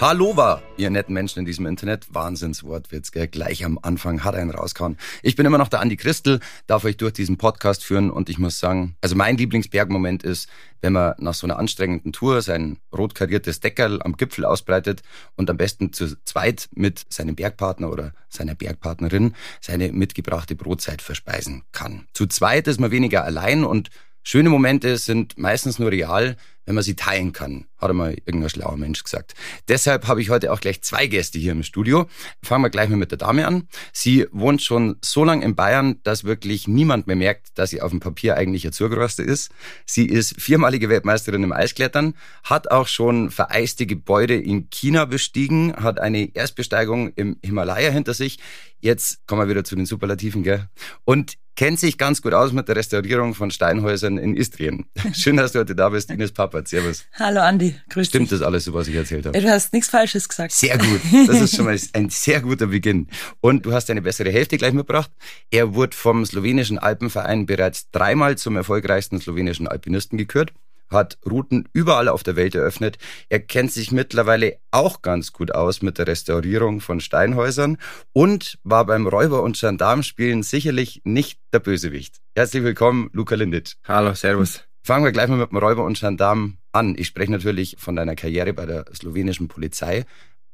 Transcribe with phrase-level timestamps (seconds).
[0.00, 2.06] Hallo war, ihr netten Menschen in diesem Internet.
[2.08, 3.28] Wahnsinnswortwitz, gell?
[3.28, 4.96] Gleich am Anfang hat einen rausgehauen.
[5.22, 8.38] Ich bin immer noch der Andi Christel, darf euch durch diesen Podcast führen und ich
[8.38, 10.48] muss sagen, also mein Lieblingsbergmoment ist,
[10.80, 15.02] wenn man nach so einer anstrengenden Tour sein rot kariertes Deckerl am Gipfel ausbreitet
[15.36, 21.64] und am besten zu zweit mit seinem Bergpartner oder seiner Bergpartnerin seine mitgebrachte Brotzeit verspeisen
[21.72, 22.06] kann.
[22.14, 23.90] Zu zweit ist man weniger allein und
[24.22, 26.36] schöne Momente sind meistens nur real,
[26.70, 29.34] wenn man sie teilen kann, hat einmal irgendein schlauer Mensch gesagt.
[29.66, 32.06] Deshalb habe ich heute auch gleich zwei Gäste hier im Studio.
[32.44, 33.66] Fangen wir gleich mal mit der Dame an.
[33.92, 37.90] Sie wohnt schon so lange in Bayern, dass wirklich niemand mehr merkt, dass sie auf
[37.90, 39.50] dem Papier eigentlich eine Zurgroste ist.
[39.84, 42.14] Sie ist viermalige Weltmeisterin im Eisklettern,
[42.44, 48.38] hat auch schon vereiste Gebäude in China bestiegen, hat eine Erstbesteigung im Himalaya hinter sich.
[48.78, 50.68] Jetzt kommen wir wieder zu den Superlativen, gell?
[51.04, 54.86] Und kennt sich ganz gut aus mit der Restaurierung von Steinhäusern in Istrien.
[55.12, 56.59] Schön, dass du heute da bist, Ines Papa.
[56.68, 57.04] Servus.
[57.18, 58.38] Hallo Andi, grüß Stimmt dich.
[58.38, 59.40] das alles, so was ich erzählt habe?
[59.40, 60.52] Du hast nichts Falsches gesagt.
[60.52, 61.00] Sehr gut.
[61.26, 63.08] Das ist schon mal ein sehr guter Beginn.
[63.40, 65.10] Und du hast deine bessere Hälfte gleich mitgebracht.
[65.50, 70.52] Er wurde vom slowenischen Alpenverein bereits dreimal zum erfolgreichsten slowenischen Alpinisten gekürt
[70.90, 72.98] hat Routen überall auf der Welt eröffnet.
[73.28, 77.78] Er kennt sich mittlerweile auch ganz gut aus mit der Restaurierung von Steinhäusern
[78.12, 82.16] und war beim Räuber- und Gendarmspielen sicherlich nicht der Bösewicht.
[82.34, 83.74] Herzlich willkommen, Luca Lindic.
[83.86, 84.64] Hallo, servus.
[84.82, 86.94] Fangen wir gleich mal mit dem Räuber und Gendarm an.
[86.96, 90.04] Ich spreche natürlich von deiner Karriere bei der slowenischen Polizei.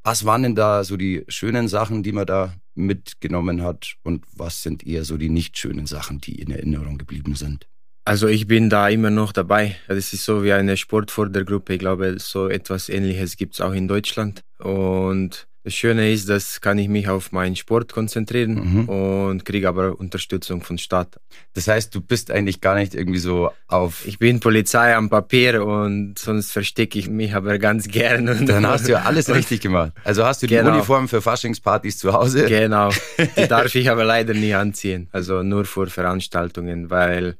[0.02, 4.62] Was waren denn da so die schönen Sachen, die man da mitgenommen hat und was
[4.62, 7.66] sind eher so die nicht schönen Sachen, die in Erinnerung geblieben sind?
[8.04, 9.76] Also ich bin da immer noch dabei.
[9.88, 11.74] Das ist so wie eine Sportfördergruppe.
[11.74, 14.44] Ich glaube, so etwas Ähnliches gibt es auch in Deutschland.
[14.60, 18.88] Und das Schöne ist, dass kann ich mich auf meinen Sport konzentrieren Mhm.
[18.88, 21.18] und kriege aber Unterstützung von Stadt.
[21.54, 24.06] Das heißt, du bist eigentlich gar nicht irgendwie so auf.
[24.06, 28.28] Ich bin Polizei am Papier und sonst verstecke ich mich aber ganz gern.
[28.28, 29.90] Und Dann hast du ja alles richtig gemacht.
[30.04, 30.70] Also hast du die Genau.
[30.72, 32.44] Uniform für Faschingspartys zu Hause.
[32.46, 32.90] Genau.
[33.36, 35.08] Die darf ich aber leider nie anziehen.
[35.10, 37.38] Also nur vor Veranstaltungen, weil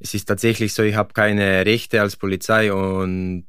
[0.00, 3.44] es ist tatsächlich so, ich habe keine Rechte als Polizei und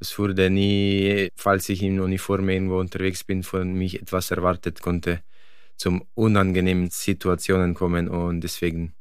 [0.00, 5.20] es wurde nie, falls ich in Uniform irgendwo unterwegs bin, von mich etwas erwartet konnte,
[5.76, 8.94] zum unangenehmen Situationen kommen und deswegen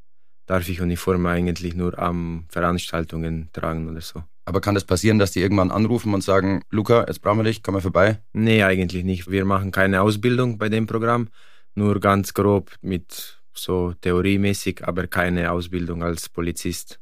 [0.45, 4.23] darf ich Uniform eigentlich nur am Veranstaltungen tragen oder so.
[4.45, 7.63] Aber kann das passieren, dass die irgendwann anrufen und sagen, Luca, jetzt brauchen wir dich,
[7.63, 8.21] komm mal vorbei?
[8.31, 9.29] Nee, eigentlich nicht.
[9.29, 11.27] Wir machen keine Ausbildung bei dem Programm,
[11.75, 17.01] nur ganz grob mit so theoriemäßig, aber keine Ausbildung als Polizist.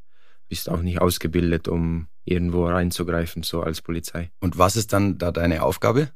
[0.50, 4.32] Bist auch nicht ausgebildet, um irgendwo reinzugreifen, so als Polizei.
[4.40, 6.10] Und was ist dann da deine Aufgabe?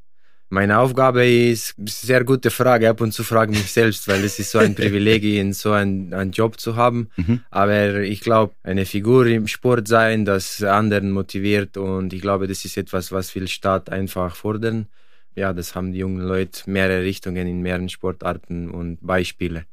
[0.51, 2.89] Meine Aufgabe ist, sehr gute Frage.
[2.89, 5.71] Ab und zu frage ich mich selbst, weil es ist so ein Privileg, in so
[5.71, 7.09] einen, einen Job zu haben.
[7.17, 7.41] Mhm.
[7.51, 12.65] Aber ich glaube, eine Figur im Sport sein, das anderen motiviert und ich glaube, das
[12.65, 14.87] ist etwas, was viel Staat einfach fordern.
[15.35, 19.65] Ja, das haben die jungen Leute mehrere Richtungen in mehreren Sportarten und Beispiele.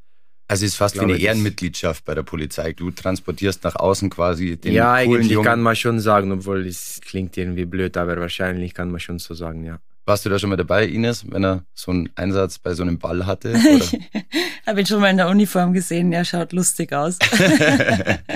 [0.48, 2.72] Also es ist fast Ich wie eine Ehrenmitgliedschaft bei der Polizei.
[2.72, 5.44] Du transportierst nach außen quasi den ja, coolen eigentlich Jungen.
[5.44, 9.34] kann man schon sagen, obwohl es klingt irgendwie blöd, aber wahrscheinlich kann man schon so
[9.34, 9.78] sagen, ja.
[10.04, 13.00] Warst du da schon mal dabei, Ines, wenn er so einen Einsatz bei so einem
[13.00, 13.50] Ball hatte?
[13.50, 13.86] Oder?
[14.66, 17.18] Habe ihn schon mal in der Uniform gesehen, er schaut lustig aus.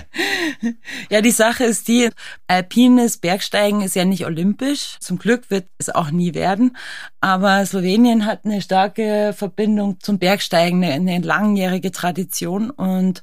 [1.11, 2.11] ja, die Sache ist die,
[2.47, 4.97] alpines Bergsteigen ist ja nicht olympisch.
[5.01, 6.77] Zum Glück wird es auch nie werden.
[7.21, 13.23] Aber Slowenien hat eine starke Verbindung zum Bergsteigen, eine, eine langjährige Tradition und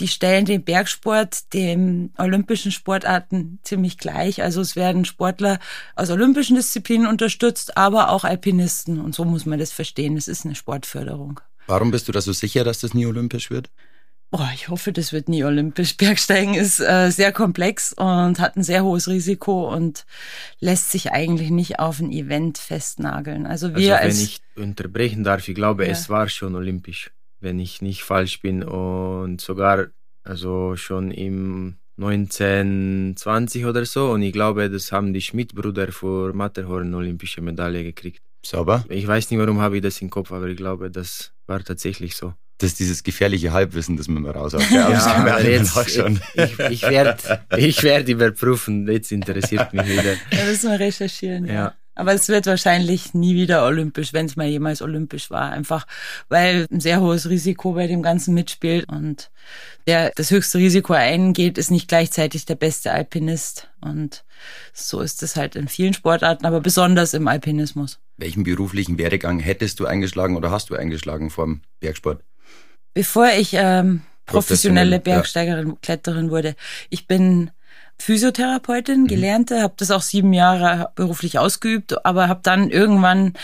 [0.00, 4.42] die stellen den Bergsport den olympischen Sportarten ziemlich gleich.
[4.42, 5.58] Also es werden Sportler
[5.94, 8.98] aus olympischen Disziplinen unterstützt, aber auch Alpinisten.
[8.98, 10.16] Und so muss man das verstehen.
[10.16, 11.40] Es ist eine Sportförderung.
[11.66, 13.70] Warum bist du da so sicher, dass das nie olympisch wird?
[14.30, 15.96] Boah, ich hoffe, das wird nie olympisch.
[15.96, 20.06] Bergsteigen ist äh, sehr komplex und hat ein sehr hohes Risiko und
[20.60, 23.44] lässt sich eigentlich nicht auf ein Event festnageln.
[23.46, 25.90] Also wir also wenn als ich unterbrechen darf, ich glaube, Ja.
[25.90, 27.10] es war schon olympisch,
[27.40, 29.88] wenn ich nicht falsch bin und sogar
[30.22, 36.94] also schon im 1920 oder so und ich glaube, das haben die Schmidt-Brüder vor Matterhorn
[36.94, 38.22] olympische Medaille gekriegt.
[38.42, 38.84] Sauber?
[38.88, 42.16] Ich weiß nicht, warum habe ich das im Kopf, aber ich glaube, das war tatsächlich
[42.16, 42.34] so.
[42.58, 44.70] Das ist dieses gefährliche Halbwissen, das man mal raushaut.
[44.70, 46.20] Ja, das aber alle jetzt, nachschauen.
[46.34, 50.14] ich, ich werde ich werd überprüfen, jetzt interessiert mich wieder.
[50.30, 51.46] da müssen wir recherchieren.
[51.46, 51.54] Ja.
[51.54, 51.74] Ja.
[51.94, 55.50] Aber es wird wahrscheinlich nie wieder olympisch, wenn es mal jemals olympisch war.
[55.50, 55.86] Einfach
[56.28, 58.88] weil ein sehr hohes Risiko bei dem Ganzen mitspielt.
[58.88, 59.30] Und
[59.86, 63.68] der das höchste Risiko eingeht, ist nicht gleichzeitig der beste Alpinist.
[63.80, 64.24] Und
[64.72, 67.98] so ist es halt in vielen Sportarten, aber besonders im Alpinismus.
[68.20, 72.22] Welchen beruflichen Werdegang hättest du eingeschlagen oder hast du eingeschlagen vom Bergsport?
[72.92, 75.74] Bevor ich ähm, professionelle Bergsteigerin, ja.
[75.80, 76.54] Kletterin wurde,
[76.90, 77.50] ich bin
[77.98, 79.06] Physiotherapeutin, mhm.
[79.06, 83.34] gelernte, habe das auch sieben Jahre beruflich ausgeübt, aber habe dann irgendwann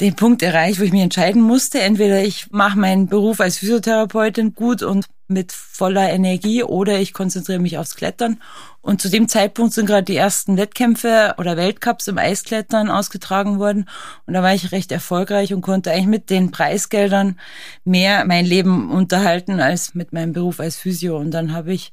[0.00, 1.80] den Punkt erreicht, wo ich mich entscheiden musste.
[1.80, 7.58] Entweder ich mache meinen Beruf als Physiotherapeutin gut und mit voller Energie oder ich konzentriere
[7.58, 8.40] mich aufs Klettern.
[8.82, 13.88] Und zu dem Zeitpunkt sind gerade die ersten Wettkämpfe oder Weltcups im Eisklettern ausgetragen worden.
[14.26, 17.38] Und da war ich recht erfolgreich und konnte eigentlich mit den Preisgeldern
[17.84, 21.18] mehr mein Leben unterhalten als mit meinem Beruf als Physio.
[21.18, 21.92] Und dann habe ich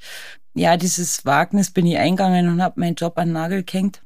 [0.58, 4.02] ja, dieses Wagnis bin ich eingegangen und habe meinen Job an Nagel gehängt.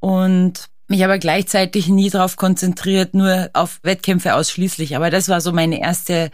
[0.00, 4.96] Und mich aber gleichzeitig nie darauf konzentriert, nur auf Wettkämpfe ausschließlich.
[4.96, 6.30] Aber das war so meine erste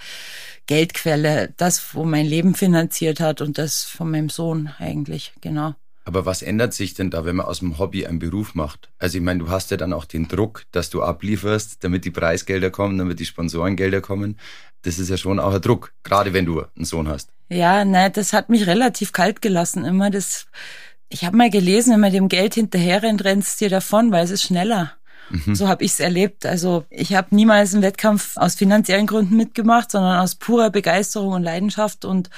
[0.66, 5.74] Geldquelle, das, wo mein Leben finanziert hat und das von meinem Sohn eigentlich, genau.
[6.06, 8.90] Aber was ändert sich denn da, wenn man aus dem Hobby einen Beruf macht?
[8.98, 12.10] Also ich meine, du hast ja dann auch den Druck, dass du ablieferst, damit die
[12.10, 14.38] Preisgelder kommen, damit die Sponsorengelder kommen.
[14.82, 17.30] Das ist ja schon auch ein Druck, gerade wenn du einen Sohn hast.
[17.48, 20.10] Ja, nein, das hat mich relativ kalt gelassen immer.
[20.10, 20.46] Das,
[21.08, 24.30] ich habe mal gelesen, wenn man dem Geld hinterher rennt, es dir davon, weil es
[24.30, 24.92] ist schneller.
[25.30, 25.54] Mhm.
[25.54, 26.46] So habe ich es erlebt.
[26.46, 31.42] Also ich habe niemals einen Wettkampf aus finanziellen Gründen mitgemacht, sondern aus purer Begeisterung und
[31.42, 32.04] Leidenschaft.
[32.04, 32.30] Und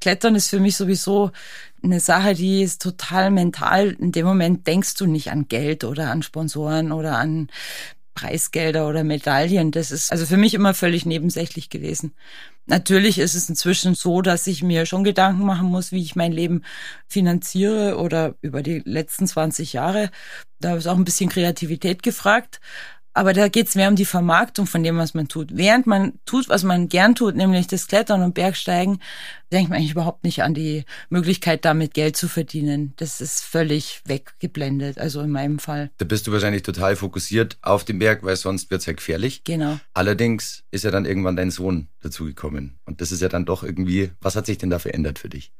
[0.00, 1.30] Klettern ist für mich sowieso
[1.82, 3.96] eine Sache, die ist total mental.
[3.98, 7.48] In dem Moment denkst du nicht an Geld oder an Sponsoren oder an
[8.16, 9.70] Preisgelder oder Medaillen.
[9.70, 12.14] Das ist also für mich immer völlig nebensächlich gewesen.
[12.66, 16.32] Natürlich ist es inzwischen so, dass ich mir schon Gedanken machen muss, wie ich mein
[16.32, 16.64] Leben
[17.06, 20.10] finanziere oder über die letzten 20 Jahre.
[20.58, 22.60] Da ist auch ein bisschen Kreativität gefragt.
[23.16, 25.56] Aber da geht es mehr um die Vermarktung von dem, was man tut.
[25.56, 29.00] Während man tut, was man gern tut, nämlich das Klettern und Bergsteigen,
[29.50, 32.92] denkt man eigentlich überhaupt nicht an die Möglichkeit, damit Geld zu verdienen.
[32.96, 35.90] Das ist völlig weggeblendet, also in meinem Fall.
[35.96, 39.44] Da bist du wahrscheinlich total fokussiert auf den Berg, weil sonst wird's ja gefährlich.
[39.44, 39.80] Genau.
[39.94, 42.78] Allerdings ist ja dann irgendwann dein Sohn dazugekommen.
[42.84, 45.52] Und das ist ja dann doch irgendwie, was hat sich denn da verändert für dich?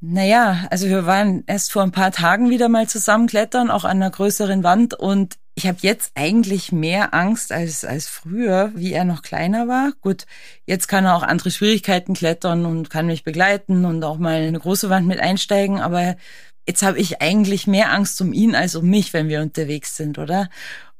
[0.00, 3.96] Naja, also wir waren erst vor ein paar Tagen wieder mal zusammen klettern, auch an
[3.96, 4.94] einer größeren Wand.
[4.94, 9.92] Und ich habe jetzt eigentlich mehr Angst als, als früher, wie er noch kleiner war.
[10.00, 10.26] Gut,
[10.66, 14.58] jetzt kann er auch andere Schwierigkeiten klettern und kann mich begleiten und auch mal eine
[14.58, 15.80] große Wand mit einsteigen.
[15.80, 16.16] Aber
[16.66, 20.18] jetzt habe ich eigentlich mehr Angst um ihn als um mich, wenn wir unterwegs sind,
[20.18, 20.48] oder?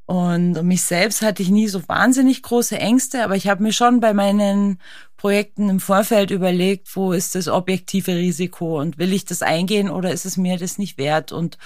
[0.06, 3.72] Und um mich selbst hatte ich nie so wahnsinnig große Ängste, aber ich habe mir
[3.72, 4.78] schon bei meinen
[5.24, 10.12] Projekten im Vorfeld überlegt, wo ist das objektive Risiko und will ich das eingehen oder
[10.12, 11.32] ist es mir das nicht wert?
[11.32, 11.56] Und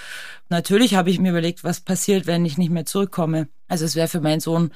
[0.47, 3.49] natürlich habe ich mir überlegt, was passiert, wenn ich nicht mehr zurückkomme.
[3.67, 4.71] Also es wäre für meinen Sohn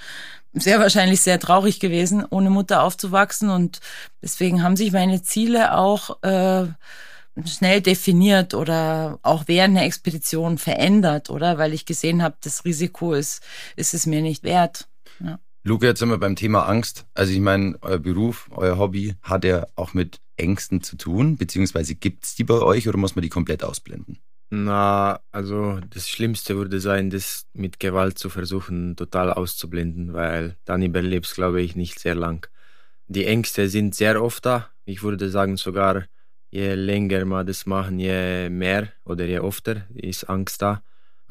[0.52, 3.50] sehr wahrscheinlich sehr traurig gewesen, ohne Mutter aufzuwachsen.
[3.50, 3.80] Und
[4.22, 6.66] deswegen haben sich meine Ziele auch äh,
[7.46, 11.58] schnell definiert oder auch während der Expedition verändert, oder?
[11.58, 13.44] Weil ich gesehen habe, das Risiko ist,
[13.78, 14.90] ist es mir nicht wert.
[15.22, 15.40] Ja.
[15.66, 17.06] Luke, jetzt sind wir beim Thema Angst.
[17.14, 21.96] Also ich meine, euer Beruf, euer Hobby hat ja auch mit Ängsten zu tun, beziehungsweise
[21.96, 24.20] gibt's die bei euch oder muss man die komplett ausblenden?
[24.50, 30.84] Na, also das Schlimmste würde sein, das mit Gewalt zu versuchen, total auszublenden, weil dann
[30.84, 32.46] überlebst, glaube ich, nicht sehr lang.
[33.08, 34.70] Die Ängste sind sehr oft da.
[34.84, 36.04] Ich würde sagen, sogar
[36.52, 40.84] je länger wir das machen, je mehr oder je öfter ist Angst da.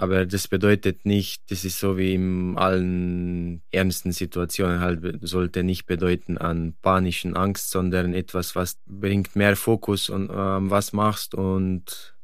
[0.02, 5.86] Aber das bedeutet nicht, das ist so wie in allen ernsten Situationen halt, sollte nicht
[5.86, 12.16] bedeuten an panischen Angst, sondern etwas, was bringt mehr Fokus und ähm, was machst und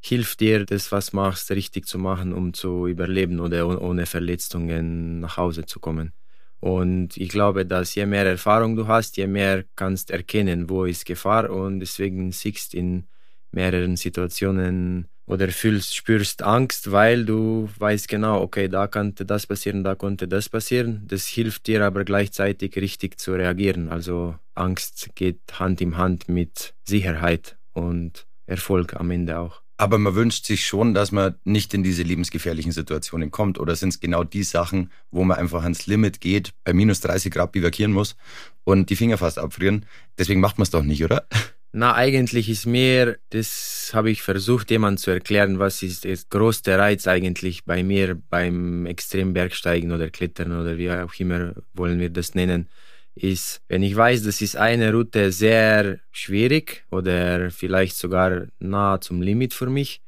[0.00, 5.36] hilft dir, das, was machst, richtig zu machen, um zu überleben oder ohne Verletzungen nach
[5.36, 6.14] Hause zu kommen.
[6.60, 11.04] Und ich glaube, dass je mehr Erfahrung du hast, je mehr kannst erkennen, wo ist
[11.04, 13.06] Gefahr und deswegen siehst in
[13.50, 19.84] mehreren Situationen oder fühlst, spürst Angst, weil du weißt genau, okay, da konnte das passieren,
[19.84, 21.04] da konnte das passieren.
[21.06, 23.88] Das hilft dir aber gleichzeitig richtig zu reagieren.
[23.88, 29.62] Also Angst geht Hand in Hand mit Sicherheit und Erfolg am Ende auch.
[29.78, 33.58] Aber man wünscht sich schon, dass man nicht in diese lebensgefährlichen Situationen kommt.
[33.58, 37.32] Oder sind es genau die Sachen, wo man einfach ans Limit geht, bei minus 30
[37.32, 38.16] Grad bivakieren muss
[38.62, 39.86] und die Finger fast abfrieren?
[40.18, 41.26] Deswegen macht man es doch nicht, oder?
[41.74, 46.78] Na, eigentlich ist mir, das habe ich versucht, jemand zu erklären, was ist der größte
[46.78, 52.34] Reiz eigentlich bei mir beim Extrembergsteigen oder Klettern oder wie auch immer wollen wir das
[52.34, 52.68] nennen
[53.14, 59.20] ist, wenn ich weiß, das ist eine Route sehr schwierig oder vielleicht sogar nah zum
[59.22, 60.02] Limit für mich.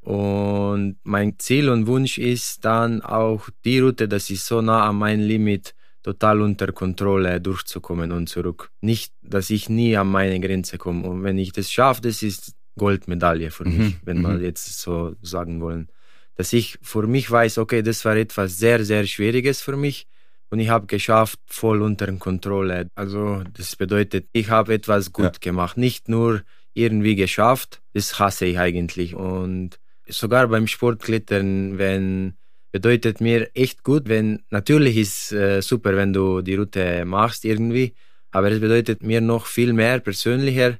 [0.00, 4.96] Und mein Ziel und Wunsch ist dann auch die Route, das ist so nah an
[4.96, 8.70] mein Limit, total unter Kontrolle durchzukommen und zurück.
[8.80, 11.08] Nicht, dass ich nie an meine Grenze komme.
[11.08, 13.96] Und wenn ich das schaffe, das ist Goldmedaille für mich, mhm.
[14.04, 14.44] wenn wir mhm.
[14.44, 15.88] jetzt so sagen wollen.
[16.34, 20.06] dass ich für mich weiß, okay, das war etwas sehr, sehr Schwieriges für mich
[20.48, 22.88] und ich habe geschafft, voll unter Kontrolle.
[22.94, 25.40] Also das bedeutet, ich habe etwas gut ja.
[25.40, 26.42] gemacht, nicht nur
[26.74, 29.78] irgendwie geschafft, das hasse ich eigentlich und
[30.08, 32.34] sogar beim Sportklettern, wenn
[32.72, 37.94] bedeutet mir echt gut, wenn natürlich ist äh, super, wenn du die Route machst irgendwie,
[38.30, 40.78] aber es bedeutet mir noch viel mehr persönlicher.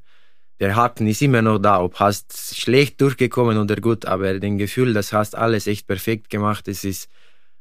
[0.58, 4.94] Der Haken ist immer noch da, ob hast schlecht durchgekommen oder gut, aber den Gefühl,
[4.94, 7.10] das hast alles echt perfekt gemacht, es ist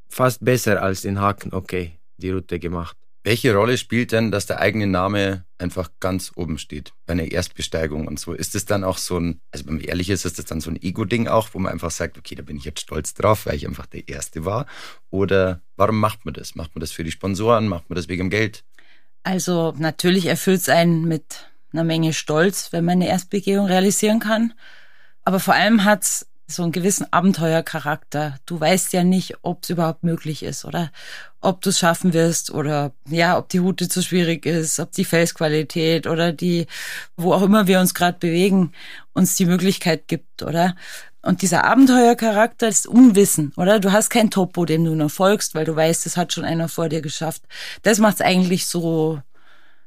[0.08, 3.01] fast besser als den Haken, okay, die Route gemacht.
[3.24, 8.08] Welche Rolle spielt denn, dass der eigene Name einfach ganz oben steht bei einer Erstbesteigung
[8.08, 8.34] und so?
[8.34, 10.72] Ist es dann auch so ein, also wenn man ehrlich ist, ist das dann so
[10.72, 13.56] ein Ego-Ding auch, wo man einfach sagt, okay, da bin ich jetzt stolz drauf, weil
[13.56, 14.66] ich einfach der Erste war?
[15.12, 16.56] Oder warum macht man das?
[16.56, 17.68] Macht man das für die Sponsoren?
[17.68, 18.64] Macht man das wegen dem Geld?
[19.22, 24.54] Also natürlich erfüllt es einen mit einer Menge Stolz, wenn man eine Erstbegehung realisieren kann.
[25.24, 28.38] Aber vor allem hat es so einen gewissen Abenteuercharakter.
[28.46, 30.92] Du weißt ja nicht, ob es überhaupt möglich ist oder
[31.42, 35.06] ob du es schaffen wirst oder ja, ob die Route zu schwierig ist, ob die
[35.06, 36.68] Felsqualität oder die,
[37.18, 38.74] wo auch immer wir uns gerade bewegen,
[39.14, 40.76] uns die Möglichkeit gibt, oder?
[41.24, 43.80] Und dieser Abenteuercharakter ist Unwissen, oder?
[43.80, 46.68] Du hast kein Topo, dem du nur folgst, weil du weißt, das hat schon einer
[46.68, 47.44] vor dir geschafft.
[47.84, 49.22] Das macht es eigentlich so,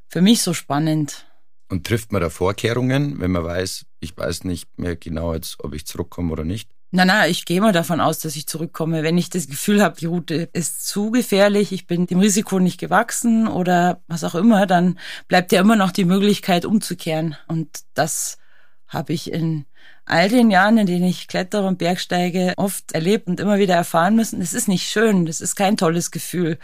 [0.09, 1.27] für mich so spannend.
[1.69, 5.75] Und trifft man da Vorkehrungen, wenn man weiß, ich weiß nicht mehr genau jetzt, ob
[5.75, 6.71] ich zurückkomme oder nicht?
[6.91, 9.03] Na, na, ich gehe mal davon aus, dass ich zurückkomme.
[9.03, 12.79] Wenn ich das Gefühl habe, die Route ist zu gefährlich, ich bin dem Risiko nicht
[12.79, 17.37] gewachsen oder was auch immer, dann bleibt ja immer noch die Möglichkeit umzukehren.
[17.49, 18.39] Und das
[18.87, 19.65] habe ich in
[20.05, 24.15] all den Jahren, in denen ich klettere und bergsteige, oft erlebt und immer wieder erfahren
[24.15, 24.39] müssen.
[24.39, 26.59] Das ist nicht schön, das ist kein tolles Gefühl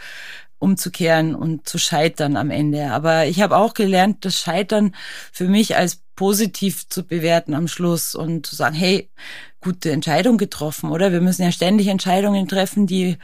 [0.61, 2.91] umzukehren und zu scheitern am Ende.
[2.91, 4.95] Aber ich habe auch gelernt, das Scheitern
[5.31, 9.09] für mich als positiv zu bewerten am Schluss und zu sagen, hey,
[9.59, 11.11] gute Entscheidung getroffen, oder?
[11.11, 13.17] Wir müssen ja ständig Entscheidungen treffen, die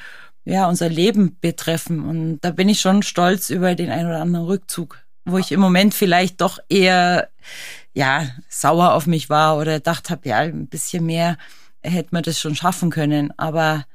[0.46, 2.04] ja unser Leben betreffen.
[2.04, 5.60] Und da bin ich schon stolz über den ein oder anderen Rückzug, wo ich im
[5.60, 7.30] Moment vielleicht doch eher
[7.94, 11.38] ja sauer auf mich war oder gedacht habe, ja, ein bisschen mehr
[11.84, 13.32] hätte man das schon schaffen können.
[13.38, 13.86] Aber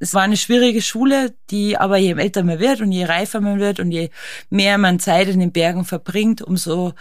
[0.00, 3.60] es war eine schwierige Schule, die aber je älter man wird und je reifer man
[3.60, 4.10] wird und je
[4.48, 6.94] mehr man Zeit in den Bergen verbringt, umso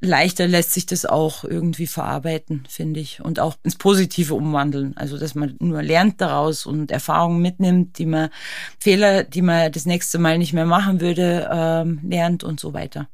[0.00, 3.22] leichter lässt sich das auch irgendwie verarbeiten, finde ich.
[3.22, 4.94] Und auch ins Positive umwandeln.
[4.96, 8.28] Also, dass man nur lernt daraus und Erfahrungen mitnimmt, die man,
[8.78, 13.08] Fehler, die man das nächste Mal nicht mehr machen würde, ähm, lernt und so weiter.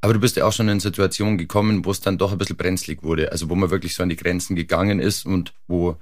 [0.00, 2.56] Aber du bist ja auch schon in Situationen gekommen, wo es dann doch ein bisschen
[2.56, 3.32] brenzlig wurde.
[3.32, 5.96] Also, wo man wirklich so an die Grenzen gegangen ist und wo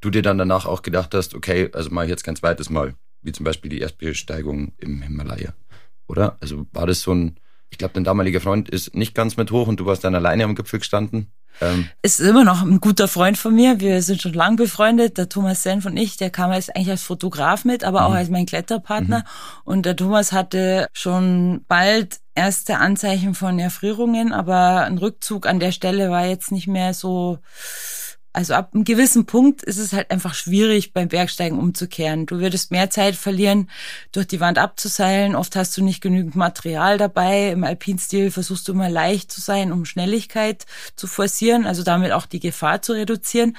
[0.00, 3.32] du dir dann danach auch gedacht hast, okay, also ich jetzt kein zweites Mal, wie
[3.32, 5.52] zum Beispiel die Erstbesteigung im Himalaya,
[6.06, 6.36] oder?
[6.40, 7.38] Also war das so ein,
[7.70, 10.44] ich glaube, dein damaliger Freund ist nicht ganz mit hoch und du warst dann alleine
[10.44, 11.32] am Gipfel gestanden?
[11.60, 11.88] Ähm.
[12.02, 13.80] Ist immer noch ein guter Freund von mir.
[13.80, 15.18] Wir sind schon lang befreundet.
[15.18, 18.06] Der Thomas Senf und ich, der kam als, eigentlich als Fotograf mit, aber mhm.
[18.06, 19.18] auch als mein Kletterpartner.
[19.18, 19.24] Mhm.
[19.64, 25.72] Und der Thomas hatte schon bald erste Anzeichen von Erfrierungen, aber ein Rückzug an der
[25.72, 27.38] Stelle war jetzt nicht mehr so
[28.32, 32.26] also ab einem gewissen Punkt ist es halt einfach schwierig, beim Bergsteigen umzukehren.
[32.26, 33.68] Du würdest mehr Zeit verlieren,
[34.12, 35.34] durch die Wand abzuseilen.
[35.34, 37.50] Oft hast du nicht genügend Material dabei.
[37.50, 42.26] Im Alpinstil versuchst du immer leicht zu sein, um Schnelligkeit zu forcieren, also damit auch
[42.26, 43.56] die Gefahr zu reduzieren.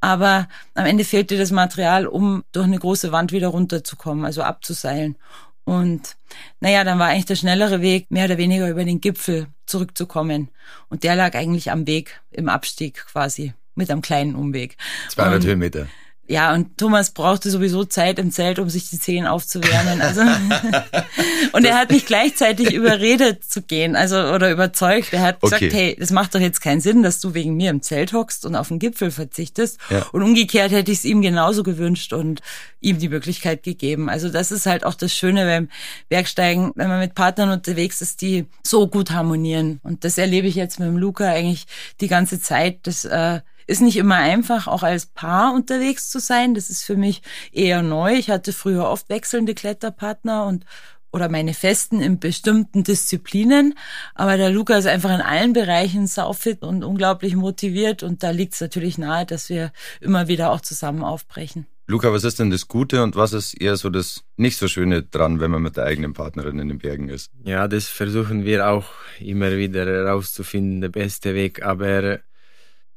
[0.00, 4.42] Aber am Ende fehlt dir das Material, um durch eine große Wand wieder runterzukommen, also
[4.42, 5.16] abzuseilen.
[5.64, 6.16] Und
[6.60, 10.48] naja, dann war eigentlich der schnellere Weg, mehr oder weniger über den Gipfel zurückzukommen.
[10.88, 14.76] Und der lag eigentlich am Weg, im Abstieg quasi mit einem kleinen Umweg.
[15.08, 15.86] 200 und, Höhenmeter.
[16.28, 20.00] Ja, und Thomas brauchte sowieso Zeit im Zelt, um sich die Zehen aufzuwärmen.
[20.00, 20.22] Also
[21.52, 25.12] und er hat mich gleichzeitig überredet zu gehen, also oder überzeugt.
[25.12, 27.82] Er hat gesagt, hey, das macht doch jetzt keinen Sinn, dass du wegen mir im
[27.82, 29.78] Zelt hockst und auf den Gipfel verzichtest.
[29.90, 30.06] Ja.
[30.12, 32.40] Und umgekehrt hätte ich es ihm genauso gewünscht und
[32.80, 34.08] ihm die Möglichkeit gegeben.
[34.08, 35.68] Also das ist halt auch das Schöne beim
[36.08, 39.80] Bergsteigen, wenn man mit Partnern unterwegs ist, die so gut harmonieren.
[39.82, 41.66] Und das erlebe ich jetzt mit dem Luca eigentlich
[42.00, 42.78] die ganze Zeit.
[42.84, 43.40] Das äh,
[43.72, 46.54] ist nicht immer einfach, auch als Paar unterwegs zu sein.
[46.54, 48.14] Das ist für mich eher neu.
[48.14, 50.64] Ich hatte früher oft wechselnde Kletterpartner und
[51.12, 53.74] oder meine Festen in bestimmten Disziplinen.
[54.14, 58.02] Aber der Luca ist einfach in allen Bereichen saufit und unglaublich motiviert.
[58.02, 61.66] Und da liegt es natürlich nahe, dass wir immer wieder auch zusammen aufbrechen.
[61.86, 65.02] Luca, was ist denn das Gute und was ist eher so das nicht so Schöne
[65.02, 67.30] dran, wenn man mit der eigenen Partnerin in den Bergen ist?
[67.44, 68.86] Ja, das versuchen wir auch
[69.18, 71.62] immer wieder herauszufinden, der beste Weg.
[71.62, 72.20] Aber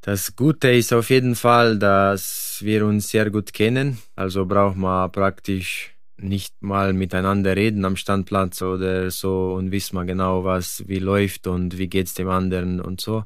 [0.05, 3.97] das Gute ist auf jeden Fall, dass wir uns sehr gut kennen.
[4.15, 10.05] Also braucht man praktisch nicht mal miteinander reden am Standplatz oder so und wissen wir
[10.05, 13.23] genau, was wie läuft und wie geht's dem anderen und so.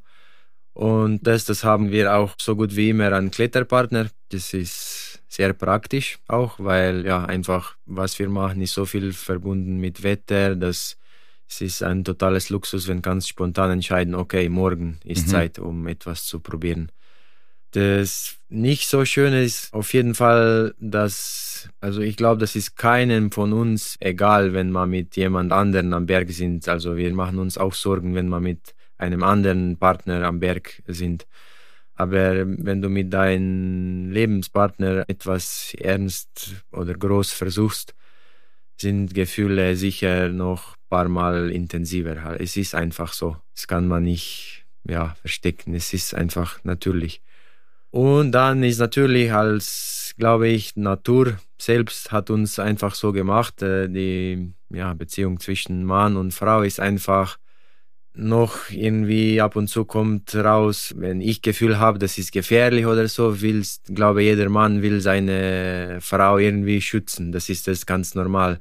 [0.72, 4.10] Und das, das haben wir auch so gut wie immer an Kletterpartner.
[4.30, 9.80] Das ist sehr praktisch auch, weil ja einfach was wir machen ist so viel verbunden
[9.80, 10.96] mit Wetter, dass
[11.50, 15.32] es ist ein totales Luxus, wenn ganz spontan entscheiden, okay, morgen ist mhm.
[15.32, 16.92] Zeit, um etwas zu probieren.
[17.72, 23.32] Das nicht so Schöne ist auf jeden Fall, dass, also ich glaube, das ist keinem
[23.32, 26.68] von uns egal, wenn wir mit jemand anderen am Berg sind.
[26.68, 31.28] Also wir machen uns auch Sorgen, wenn wir mit einem anderen Partner am Berg sind.
[31.96, 37.94] Aber wenn du mit deinem Lebenspartner etwas ernst oder groß versuchst,
[38.78, 42.40] sind Gefühle sicher noch paar Mal intensiver.
[42.40, 43.38] Es ist einfach so.
[43.56, 45.74] Das kann man nicht ja, verstecken.
[45.76, 47.22] Es ist einfach natürlich.
[47.92, 53.62] Und dann ist natürlich als, glaube ich, Natur selbst hat uns einfach so gemacht.
[53.62, 57.38] Äh, die ja, Beziehung zwischen Mann und Frau ist einfach
[58.14, 63.08] noch irgendwie ab und zu kommt raus, wenn ich Gefühl habe, das ist gefährlich oder
[63.08, 67.32] so, will, glaube jeder Mann will seine Frau irgendwie schützen.
[67.32, 68.60] Das ist das ganz normal.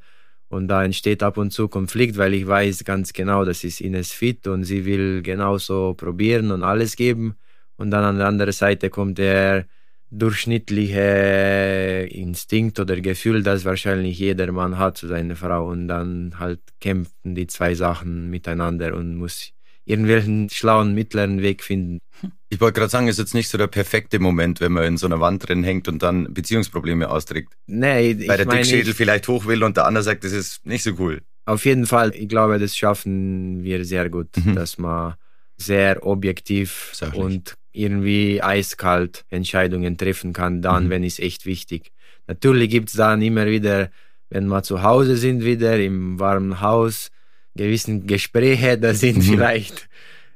[0.49, 4.13] Und da entsteht ab und zu Konflikt, weil ich weiß ganz genau, das ist Ines
[4.13, 7.37] fit und sie will genauso probieren und alles geben.
[7.77, 9.67] Und dann an der anderen Seite kommt der
[10.11, 15.69] durchschnittliche Instinkt oder Gefühl, das wahrscheinlich jeder Mann hat zu seiner Frau.
[15.69, 19.53] Und dann halt kämpfen die zwei Sachen miteinander und muss
[19.85, 22.01] irgendwelchen schlauen mittleren Weg finden.
[22.51, 24.97] Ich wollte gerade sagen, es ist jetzt nicht so der perfekte Moment, wenn man in
[24.97, 27.53] so einer Wand drin hängt und dann Beziehungsprobleme austrägt.
[27.67, 30.83] Nee, ich Weil der Dickschädel vielleicht hoch will und der andere sagt, das ist nicht
[30.83, 31.21] so cool.
[31.45, 34.55] Auf jeden Fall, ich glaube, das schaffen wir sehr gut, mhm.
[34.55, 35.15] dass man
[35.59, 37.21] sehr objektiv Sachlich.
[37.21, 40.91] und irgendwie eiskalt Entscheidungen treffen kann, dann, mhm.
[40.91, 41.93] wenn es echt wichtig.
[42.27, 43.91] Natürlich gibt es dann immer wieder,
[44.31, 47.11] wenn wir zu Hause sind, wieder im warmen Haus,
[47.55, 49.23] gewissen Gespräche, da sind mhm.
[49.23, 49.89] vielleicht